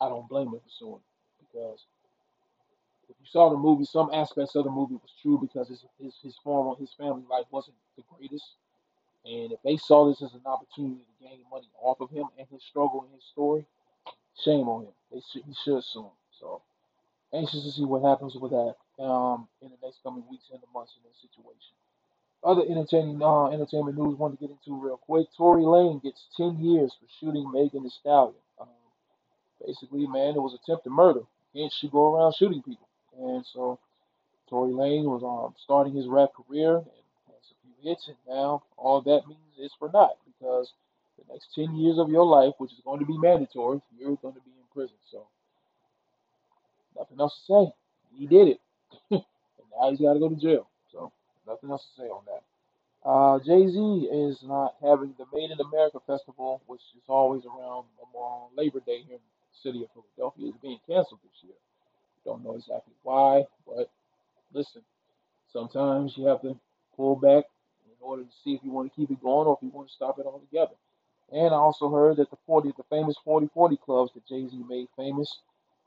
I 0.00 0.08
don't 0.08 0.28
blame 0.28 0.50
them 0.50 0.60
for 0.60 0.70
suing 0.70 1.02
because 1.40 1.84
if 3.10 3.16
you 3.20 3.26
saw 3.26 3.50
the 3.50 3.56
movie, 3.56 3.84
some 3.84 4.10
aspects 4.12 4.54
of 4.54 4.64
the 4.64 4.70
movie 4.70 4.94
was 4.94 5.12
true 5.20 5.38
because 5.40 5.68
his 5.68 5.84
his 6.00 6.14
his 6.22 6.36
former 6.44 6.76
his 6.78 6.92
family 6.94 7.24
life 7.30 7.46
wasn't 7.50 7.76
the 7.96 8.04
greatest. 8.16 8.54
And 9.24 9.52
if 9.52 9.60
they 9.62 9.76
saw 9.76 10.08
this 10.08 10.22
as 10.22 10.32
an 10.34 10.42
opportunity 10.46 11.00
to 11.02 11.24
gain 11.24 11.40
money 11.50 11.68
off 11.82 12.00
of 12.00 12.10
him 12.10 12.26
and 12.38 12.46
his 12.50 12.62
struggle 12.62 13.02
and 13.02 13.14
his 13.14 13.24
story, 13.24 13.66
shame 14.42 14.68
on 14.68 14.84
him. 14.84 14.92
They 15.12 15.20
should, 15.30 15.42
he 15.44 15.54
should 15.64 15.84
sue. 15.84 16.10
So 16.38 16.62
anxious 17.34 17.64
to 17.64 17.72
see 17.72 17.84
what 17.84 18.02
happens 18.02 18.34
with 18.36 18.52
that 18.52 18.74
um, 19.02 19.48
in 19.62 19.68
the 19.70 19.76
next 19.82 20.02
coming 20.02 20.24
weeks 20.30 20.48
and 20.52 20.60
the 20.62 20.66
months 20.72 20.94
in 20.96 21.02
this 21.08 21.20
situation. 21.20 21.74
Other 22.42 22.62
entertaining 22.62 23.22
uh, 23.22 23.48
entertainment 23.48 23.98
news 23.98 24.18
want 24.18 24.38
to 24.38 24.40
get 24.40 24.50
into 24.50 24.80
real 24.80 24.96
quick. 24.96 25.26
Tory 25.36 25.64
Lane 25.64 26.00
gets 26.02 26.26
10 26.36 26.58
years 26.58 26.96
for 26.98 27.06
shooting 27.20 27.50
Megan 27.52 27.82
Thee 27.82 27.90
Stallion. 27.90 28.40
Um, 28.58 28.68
basically, 29.66 30.06
man, 30.06 30.36
it 30.36 30.42
was 30.42 30.54
attempted 30.54 30.90
murder. 30.90 31.20
Can't 31.54 31.72
she 31.72 31.88
go 31.88 32.14
around 32.14 32.34
shooting 32.34 32.62
people? 32.62 32.88
And 33.20 33.44
so 33.52 33.78
Tory 34.48 34.72
Lane 34.72 35.04
was 35.04 35.22
um, 35.22 35.54
starting 35.62 35.94
his 35.94 36.08
rap 36.08 36.30
career 36.34 36.76
and 36.76 37.04
has 37.28 37.52
a 37.52 37.56
few 37.62 37.90
hits, 37.90 38.08
and 38.08 38.16
now 38.28 38.62
all 38.76 39.00
that 39.02 39.28
means 39.28 39.58
is 39.58 39.72
for 39.78 39.90
naught 39.92 40.16
because 40.26 40.72
the 41.18 41.32
next 41.32 41.54
10 41.54 41.76
years 41.76 41.98
of 41.98 42.08
your 42.08 42.24
life, 42.24 42.54
which 42.58 42.72
is 42.72 42.80
going 42.84 43.00
to 43.00 43.06
be 43.06 43.18
mandatory, 43.18 43.80
you're 43.98 44.16
going 44.16 44.34
to 44.34 44.40
be 44.40 44.50
in 44.50 44.66
prison. 44.72 44.96
So 45.10 45.26
nothing 46.96 47.20
else 47.20 47.38
to 47.46 47.52
say. 47.52 47.72
He 48.16 48.26
did 48.26 48.48
it. 48.48 48.60
and 49.10 49.68
now 49.78 49.90
he's 49.90 50.00
got 50.00 50.14
to 50.14 50.18
go 50.18 50.28
to 50.28 50.36
jail. 50.36 50.68
So 50.90 51.12
nothing 51.46 51.70
else 51.70 51.84
to 51.94 52.02
say 52.02 52.08
on 52.08 52.22
that. 52.26 52.42
Uh, 53.02 53.38
Jay 53.38 53.66
Z 53.66 53.78
is 54.12 54.42
not 54.42 54.74
having 54.82 55.14
the 55.16 55.24
Made 55.32 55.50
in 55.50 55.60
America 55.60 55.98
festival, 56.06 56.60
which 56.66 56.82
is 56.96 57.02
always 57.08 57.42
around 57.46 57.84
Labor 58.56 58.80
Day 58.80 59.02
here 59.06 59.16
in 59.16 59.22
the 59.22 59.70
city 59.70 59.82
of 59.84 59.88
Philadelphia, 59.92 60.48
is 60.48 60.60
being 60.60 60.78
canceled 60.86 61.20
this 61.22 61.42
year. 61.42 61.56
Don't 62.30 62.44
know 62.44 62.54
exactly 62.54 62.94
why, 63.02 63.44
but 63.66 63.90
listen, 64.54 64.82
sometimes 65.52 66.16
you 66.16 66.26
have 66.26 66.40
to 66.42 66.56
pull 66.94 67.16
back 67.16 67.42
in 67.86 67.96
order 68.00 68.22
to 68.22 68.30
see 68.44 68.54
if 68.54 68.60
you 68.62 68.70
want 68.70 68.88
to 68.88 68.94
keep 68.94 69.10
it 69.10 69.20
going 69.20 69.48
or 69.48 69.58
if 69.60 69.64
you 69.64 69.70
want 69.70 69.88
to 69.88 69.92
stop 69.92 70.16
it 70.20 70.26
altogether. 70.26 70.76
And 71.32 71.52
I 71.52 71.56
also 71.56 71.90
heard 71.90 72.18
that 72.18 72.30
the 72.30 72.38
40, 72.46 72.72
the 72.76 72.84
famous 72.84 73.16
4040 73.24 73.76
clubs 73.78 74.12
that 74.14 74.28
Jay 74.28 74.46
Z 74.46 74.62
made 74.68 74.86
famous, 74.96 75.40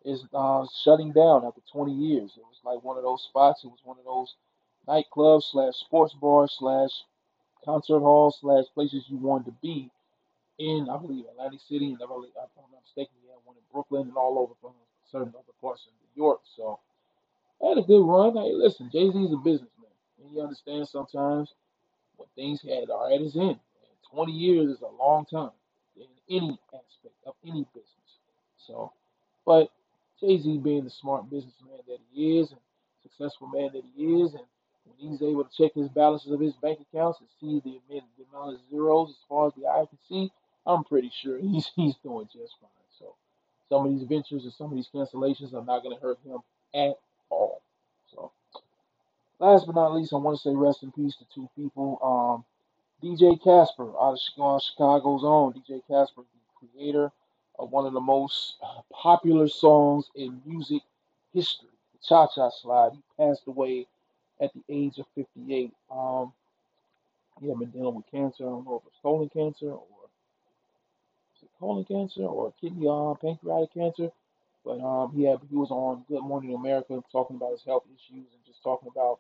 is 0.04 0.26
uh, 0.34 0.66
shutting 0.84 1.14
down 1.14 1.46
after 1.46 1.62
20 1.72 1.94
years. 1.94 2.34
It 2.36 2.44
was 2.44 2.60
like 2.66 2.84
one 2.84 2.98
of 2.98 3.04
those 3.04 3.24
spots. 3.24 3.64
It 3.64 3.68
was 3.68 3.80
one 3.86 3.98
of 3.98 4.04
those 4.04 4.36
nightclubs 4.86 5.44
slash 5.50 5.76
sports 5.76 6.14
bars 6.14 6.58
slash 6.60 6.92
concert 7.64 8.00
halls 8.00 8.40
slash 8.42 8.66
places 8.74 9.06
you 9.08 9.16
wanted 9.16 9.46
to 9.46 9.56
be 9.62 9.90
in, 10.60 10.90
I 10.92 10.98
believe, 10.98 11.24
Atlantic 11.32 11.62
City, 11.62 11.94
and 11.94 12.02
I'm 12.02 12.10
not 12.10 12.84
mistaken, 12.84 13.16
yeah, 13.26 13.40
one 13.46 13.56
in 13.56 13.64
Brooklyn 13.72 14.10
and 14.10 14.18
all 14.18 14.38
over 14.40 14.54
certain 15.10 15.30
other 15.30 15.56
parts 15.62 15.88
of 15.88 16.03
York. 16.16 16.42
So 16.56 16.80
I 17.64 17.70
had 17.70 17.78
a 17.80 17.84
good 17.84 18.04
run. 18.06 18.36
Hey, 18.36 18.54
listen, 18.54 18.90
Jay 18.92 19.12
Z's 19.12 19.34
a 19.34 19.38
businessman, 19.38 19.92
and 20.22 20.32
he 20.32 20.42
understands 20.42 20.92
sometimes 20.92 21.54
when 22.18 22.28
things 22.36 22.62
had 22.62 22.90
are 22.92 23.12
at 23.14 23.22
his 23.22 23.36
end. 23.36 23.60
And 23.60 23.98
20 24.12 24.32
years 24.32 24.70
is 24.70 24.82
a 24.82 25.04
long 25.04 25.26
time 25.26 25.52
in 25.98 26.08
any 26.30 26.60
aspect 26.74 27.16
of 27.26 27.36
any 27.46 27.66
business. 27.74 28.20
So, 28.58 28.94
but 29.46 29.70
Jay 30.20 30.38
Z 30.40 30.60
being 30.60 30.84
the 30.86 30.90
smart 30.90 31.30
businessman 31.30 31.80
that 31.88 32.00
he 32.14 32.40
is 32.40 32.52
and 32.52 32.62
successful 33.04 33.48
man 33.48 33.72
that 33.74 33.84
he 33.96 34.22
is, 34.22 34.34
and 34.34 34.44
when 34.86 34.98
he's 35.12 35.22
able 35.22 35.46
to 35.46 35.52
check 35.58 35.74
his 35.76 35.90
balances 35.90 36.32
of 36.32 36.40
his 36.40 36.54
bank 36.56 36.80
accounts 36.82 37.20
and 37.22 37.30
see 37.42 37.62
the, 37.66 37.80
the 37.90 38.26
amount 38.32 38.56
of 38.56 38.62
zeros 38.72 39.10
as 39.12 39.18
far 39.30 39.48
as 39.48 39.54
the 39.56 39.68
eye 39.68 39.86
can 39.90 40.00
see, 40.10 40.32
I'm 40.66 40.84
pretty 40.84 41.12
sure 41.22 41.38
he's 41.42 41.70
he's 41.76 41.96
doing 42.04 42.28
just 42.34 42.56
fine. 42.62 42.83
So 43.74 43.78
some 43.78 43.88
of 43.88 43.94
these 43.94 44.08
ventures 44.08 44.44
and 44.46 44.54
some 44.54 44.68
of 44.72 44.76
these 44.76 44.90
cancellations 44.94 45.54
are 45.54 45.66
not 45.66 45.84
going 45.84 45.96
to 45.96 46.02
hurt 46.02 46.20
him 46.26 46.40
at 46.76 46.96
all. 47.30 47.62
So 48.14 48.32
last 49.40 49.66
but 49.68 49.76
not 49.76 49.94
least, 49.96 50.14
I 50.14 50.18
want 50.18 50.38
to 50.38 50.44
say 50.44 50.56
rest 50.56 50.84
in 50.84 50.92
peace 50.92 51.16
to 51.18 51.26
two 51.34 51.50
people. 51.58 52.00
Um, 52.04 52.46
DJ 53.04 53.42
Casper 53.44 53.90
out 54.02 54.14
of 54.14 54.20
Chicago's 54.64 55.24
own 55.24 55.54
DJ 55.54 55.82
Casper, 55.88 56.24
the 56.24 56.68
creator 56.70 57.12
of 57.60 57.72
one 57.72 57.86
of 57.86 57.94
the 57.94 58.02
most 58.02 58.56
popular 58.92 59.48
songs 59.48 60.10
in 60.16 60.42
music 60.46 60.82
history, 61.34 61.70
the 61.94 62.00
Cha 62.08 62.28
Cha 62.28 62.50
Slide. 62.50 62.92
He 62.94 63.02
passed 63.24 63.44
away 63.48 63.88
at 64.42 64.52
the 64.54 64.64
age 64.70 65.00
of 65.00 65.06
58. 65.16 65.72
Um, 65.92 66.34
he 67.42 67.50
had 67.50 67.60
been 67.60 67.72
dealing 67.72 67.96
with 67.96 68.12
cancer. 68.12 68.46
I 68.46 68.50
don't 68.50 68.66
know 68.66 68.82
if 68.84 68.88
it's 68.88 69.00
colon 69.02 69.30
cancer 69.30 69.72
or 69.72 69.84
colon 71.64 71.86
cancer 71.86 72.24
or 72.24 72.54
kidney 72.60 72.88
uh, 72.90 73.14
pancreatic 73.16 73.74
cancer. 73.74 74.10
But 74.66 74.80
um, 74.82 75.14
he 75.16 75.24
had 75.24 75.40
he 75.50 75.56
was 75.56 75.72
on 75.72 76.04
Good 76.08 76.24
Morning 76.24 76.56
America 76.56 77.02
talking 77.12 77.38
about 77.38 77.52
his 77.52 77.64
health 77.64 77.84
issues 77.88 78.28
and 78.34 78.46
just 78.46 78.62
talking 78.64 78.90
about 78.94 79.20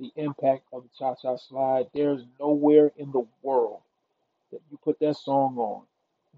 the 0.00 0.10
impact 0.16 0.64
of 0.72 0.82
the 0.82 0.88
Cha 0.98 1.14
Cha 1.14 1.36
Slide. 1.36 1.86
There's 1.94 2.22
nowhere 2.40 2.92
in 2.96 3.12
the 3.12 3.26
world 3.42 3.80
that 4.50 4.60
you 4.70 4.78
put 4.82 4.98
that 5.00 5.16
song 5.16 5.56
on. 5.58 5.82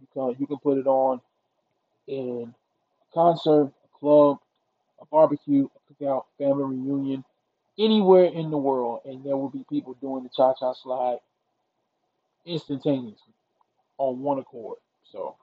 You 0.00 0.06
can 0.12 0.36
you 0.40 0.46
can 0.46 0.58
put 0.58 0.78
it 0.78 0.86
on 0.86 1.20
in 2.08 2.54
a 3.02 3.14
concert, 3.14 3.72
a 3.84 3.98
club, 3.98 4.38
a 5.00 5.06
barbecue, 5.06 5.66
a 5.66 5.94
cookout, 5.94 6.24
family 6.38 6.64
reunion, 6.76 7.24
anywhere 7.78 8.26
in 8.26 8.50
the 8.50 8.58
world, 8.58 9.00
and 9.04 9.24
there 9.24 9.36
will 9.36 9.50
be 9.50 9.64
people 9.68 9.94
doing 10.00 10.24
the 10.24 10.30
Cha 10.30 10.54
Cha 10.54 10.72
Slide 10.74 11.18
instantaneously 12.46 13.34
on 13.98 14.20
one 14.20 14.38
accord. 14.38 14.78
So 15.10 15.36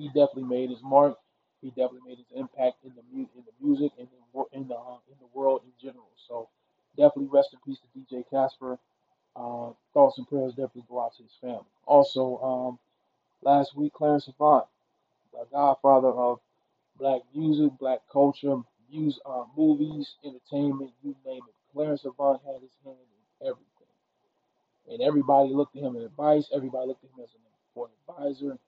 he 0.00 0.08
definitely 0.08 0.44
made 0.44 0.70
his 0.70 0.82
mark. 0.82 1.16
He 1.62 1.70
definitely 1.70 2.08
made 2.08 2.18
his 2.18 2.32
impact 2.36 2.84
in 2.84 2.92
the 2.96 3.02
mu- 3.12 3.28
in 3.36 3.44
the 3.46 3.54
music 3.66 3.92
and 3.98 4.08
in, 4.08 4.44
in 4.62 4.68
the 4.68 4.76
uh, 4.76 4.98
in 5.10 5.16
the 5.20 5.28
world 5.34 5.62
in 5.66 5.72
general. 5.82 6.10
So 6.28 6.48
definitely 6.96 7.28
rest 7.32 7.50
in 7.54 7.60
peace 7.66 7.80
to 7.80 7.88
DJ 8.00 8.24
Casper. 8.30 8.78
Uh, 9.36 9.72
thoughts 9.94 10.18
and 10.18 10.28
prayers 10.28 10.52
definitely 10.54 10.84
go 10.88 11.00
out 11.00 11.14
to 11.16 11.22
his 11.24 11.36
family. 11.40 11.66
Also, 11.86 12.38
um, 12.38 12.78
last 13.42 13.76
week 13.76 13.92
Clarence 13.94 14.28
Avant, 14.28 14.66
the 15.32 15.46
godfather 15.52 16.08
of 16.10 16.40
black 16.98 17.22
music, 17.34 17.72
black 17.78 18.00
culture, 18.12 18.58
music, 18.92 19.22
uh, 19.26 19.44
movies, 19.56 20.16
entertainment, 20.24 20.92
you 21.02 21.16
name 21.26 21.42
it. 21.48 21.54
Clarence 21.74 22.04
Avant 22.04 22.40
had 22.46 22.62
his 22.62 22.72
hand 22.84 22.96
in 22.98 23.48
everything, 23.48 23.66
and 24.90 25.02
everybody 25.02 25.50
looked 25.50 25.76
at 25.76 25.82
him 25.82 25.96
as 25.96 26.04
advice. 26.04 26.50
Everybody 26.54 26.88
looked 26.88 27.04
at 27.04 27.10
him 27.10 27.24
as 27.24 27.30
an 27.34 27.40
important 27.70 27.98
advisor. 28.08 28.58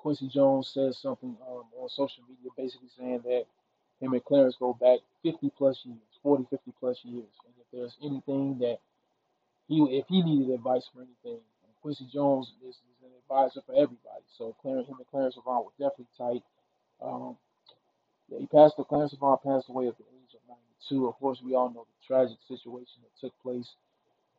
Quincy 0.00 0.28
Jones 0.28 0.68
says 0.72 0.98
something 0.98 1.36
um, 1.48 1.64
on 1.78 1.88
social 1.90 2.24
media, 2.28 2.50
basically 2.56 2.88
saying 2.98 3.20
that 3.24 3.44
him 4.00 4.14
and 4.14 4.24
Clarence 4.24 4.56
go 4.58 4.72
back 4.74 5.00
50 5.22 5.50
plus 5.58 5.82
years, 5.84 5.98
40, 6.22 6.46
50 6.50 6.72
plus 6.80 6.98
years, 7.04 7.28
and 7.44 7.54
if 7.60 7.66
there's 7.72 7.96
anything 8.02 8.58
that 8.60 8.78
he, 9.68 9.82
if 9.98 10.06
he 10.08 10.22
needed 10.22 10.54
advice 10.54 10.88
for 10.92 11.02
anything, 11.02 11.40
Quincy 11.82 12.06
Jones 12.12 12.52
is, 12.66 12.76
is 12.76 13.00
an 13.04 13.10
advisor 13.24 13.60
for 13.66 13.72
everybody. 13.72 14.24
So 14.36 14.56
Clarence, 14.62 14.88
him 14.88 14.96
and 14.98 15.06
Clarence 15.10 15.36
Avant 15.36 15.64
were 15.66 15.76
definitely 15.78 16.12
tight. 16.18 16.42
Um, 17.02 17.36
yeah, 18.28 18.38
he 18.40 18.46
passed. 18.46 18.76
Clarence 18.88 19.12
Avant 19.14 19.42
passed 19.42 19.68
away 19.68 19.88
at 19.88 19.98
the 19.98 20.04
age 20.04 20.34
of 20.34 20.40
92. 20.90 21.08
Of 21.08 21.14
course, 21.16 21.40
we 21.44 21.54
all 21.54 21.70
know 21.70 21.86
the 21.86 22.06
tragic 22.06 22.38
situation 22.48 23.02
that 23.02 23.14
took 23.20 23.34
place 23.42 23.68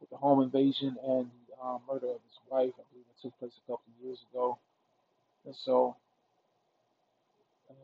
with 0.02 0.10
the 0.10 0.17
home 0.17 0.41
invasion 0.41 0.97
and 1.08 1.30
the 1.47 1.65
um, 1.65 1.82
murder 1.88 2.08
of 2.08 2.21
his 2.26 2.39
wife. 2.50 2.74
I 2.78 2.84
believe 2.91 3.06
it 3.10 3.21
took 3.21 3.38
place 3.39 3.54
a 3.58 3.71
couple 3.71 3.86
of 3.89 4.06
years 4.06 4.19
ago. 4.32 4.60
And 5.45 5.56
so, 5.56 5.95
um, 7.69 7.75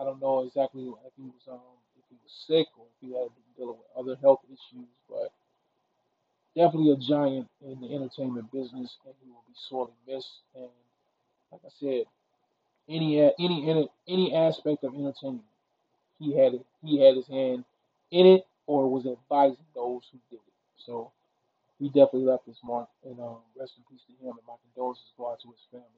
I 0.00 0.04
don't 0.04 0.20
know 0.20 0.44
exactly 0.46 0.84
if 0.84 1.12
he 1.16 1.24
was 1.24 1.46
um, 1.50 1.60
if 1.98 2.04
he 2.10 2.16
was 2.22 2.32
sick 2.46 2.66
or 2.78 2.86
if 2.86 2.96
he 3.00 3.08
had 3.14 3.28
been 3.34 3.50
dealing 3.56 3.78
with 3.78 3.96
other 3.96 4.16
health 4.20 4.40
issues, 4.48 4.88
but 5.08 5.32
definitely 6.56 6.92
a 6.92 6.96
giant 6.96 7.48
in 7.62 7.80
the 7.80 7.94
entertainment 7.94 8.50
business, 8.52 8.96
and 9.06 9.14
he 9.24 9.30
will 9.30 9.44
be 9.48 9.54
sorely 9.68 9.92
missed. 10.06 10.40
And 10.54 10.68
like 11.52 11.62
I 11.64 11.70
said, 11.80 12.04
any 12.88 13.20
any 13.38 13.88
any 14.08 14.34
aspect 14.34 14.84
of 14.84 14.94
entertainment, 14.94 15.44
he 16.18 16.36
had 16.36 16.54
it, 16.54 16.66
he 16.82 17.00
had 17.00 17.16
his 17.16 17.28
hand 17.28 17.64
in 18.10 18.26
it 18.26 18.46
or 18.66 18.90
was 18.90 19.06
advising 19.06 19.66
those 19.74 20.02
who 20.12 20.18
did 20.30 20.36
it. 20.42 20.54
So 20.86 21.12
he 21.78 21.88
definitely 21.88 22.24
left 22.24 22.46
his 22.46 22.58
mark. 22.64 22.88
And 23.04 23.20
um, 23.20 23.38
rest 23.58 23.74
in 23.78 23.84
peace 23.90 24.04
to 24.08 24.12
him. 24.24 24.34
And 24.38 24.46
my 24.48 24.54
condolences 24.62 25.12
go 25.18 25.30
out 25.32 25.40
to 25.42 25.48
his 25.48 25.60
family. 25.70 25.88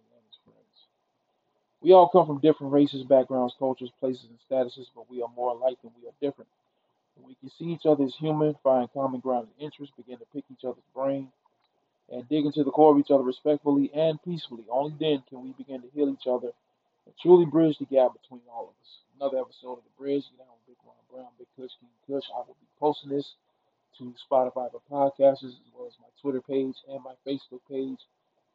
We 1.82 1.92
all 1.92 2.08
come 2.08 2.26
from 2.26 2.40
different 2.40 2.72
races, 2.72 3.04
backgrounds, 3.04 3.54
cultures, 3.58 3.90
places, 4.00 4.26
and 4.28 4.38
statuses, 4.50 4.86
but 4.94 5.10
we 5.10 5.22
are 5.22 5.30
more 5.36 5.50
alike 5.50 5.76
than 5.82 5.92
we 6.00 6.08
are 6.08 6.14
different. 6.20 6.48
When 7.16 7.28
we 7.28 7.34
can 7.34 7.50
see 7.58 7.66
each 7.66 7.86
other 7.86 8.04
as 8.04 8.14
human, 8.14 8.56
find 8.62 8.92
common 8.92 9.20
ground 9.20 9.48
and 9.48 9.64
interests, 9.64 9.94
begin 9.96 10.18
to 10.18 10.26
pick 10.34 10.44
each 10.50 10.64
other's 10.64 10.82
brain, 10.94 11.28
and 12.10 12.28
dig 12.28 12.44
into 12.44 12.64
the 12.64 12.70
core 12.70 12.92
of 12.92 12.98
each 12.98 13.10
other 13.10 13.22
respectfully 13.22 13.90
and 13.94 14.22
peacefully. 14.22 14.64
Only 14.70 14.94
then 14.98 15.22
can 15.28 15.42
we 15.42 15.52
begin 15.52 15.82
to 15.82 15.88
heal 15.94 16.08
each 16.08 16.26
other 16.26 16.52
and 17.06 17.14
truly 17.20 17.46
bridge 17.46 17.78
the 17.78 17.86
gap 17.86 18.12
between 18.20 18.42
all 18.52 18.64
of 18.64 18.76
us. 18.82 18.90
Another 19.18 19.38
episode 19.38 19.78
of 19.78 19.84
The 19.84 19.96
Bridge, 19.98 20.24
you 20.30 20.38
know, 20.38 20.44
Big 20.66 20.76
Ron 20.84 20.94
Brown, 21.10 21.30
Big 21.38 21.48
Kush, 21.56 21.72
King 21.80 21.88
Kush. 22.06 22.28
I 22.34 22.38
will 22.38 22.56
be 22.60 22.68
posting 22.78 23.10
this 23.10 23.34
to 23.98 24.12
Spotify 24.30 24.70
for 24.70 24.82
podcasters 24.90 25.56
as 25.56 25.70
well 25.74 25.86
as 25.86 25.94
my 26.00 26.08
Twitter 26.20 26.42
page 26.42 26.74
and 26.88 27.02
my 27.02 27.14
Facebook 27.26 27.60
page. 27.70 27.98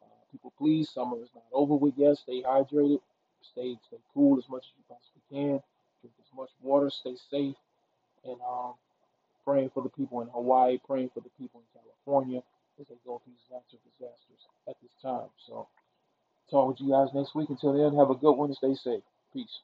Uh, 0.02 0.06
people, 0.30 0.52
please, 0.56 0.88
summer 0.90 1.16
is 1.16 1.28
not 1.34 1.44
over 1.52 1.74
with 1.74 1.94
yet. 1.96 2.16
Stay 2.18 2.42
hydrated, 2.42 3.00
stay 3.50 3.76
stay 3.88 3.98
cool 4.14 4.38
as 4.38 4.48
much 4.48 4.64
as 4.66 4.72
you 4.78 4.84
possibly 4.88 5.22
can. 5.30 5.60
Drink 6.00 6.14
as 6.20 6.30
much 6.36 6.50
water, 6.62 6.90
stay 6.90 7.16
safe, 7.30 7.56
and 8.24 8.38
um, 8.42 8.74
praying 9.44 9.70
for 9.74 9.82
the 9.82 9.90
people 9.90 10.20
in 10.22 10.28
Hawaii, 10.28 10.78
praying 10.86 11.10
for 11.14 11.20
the 11.20 11.30
people 11.38 11.60
in 11.60 11.80
California 11.80 12.42
as 12.80 12.86
they 12.88 12.96
go 13.06 13.20
through 13.22 13.34
these 13.34 13.50
natural 13.50 13.80
disasters 13.84 14.42
at 14.68 14.76
this 14.82 14.92
time. 15.02 15.28
So, 15.46 15.68
talk 16.50 16.68
with 16.68 16.80
you 16.80 16.90
guys 16.90 17.08
next 17.14 17.34
week. 17.34 17.50
Until 17.50 17.74
then, 17.74 17.98
have 17.98 18.10
a 18.10 18.14
good 18.14 18.34
one 18.34 18.54
stay 18.54 18.74
safe. 18.74 19.02
Peace. 19.32 19.60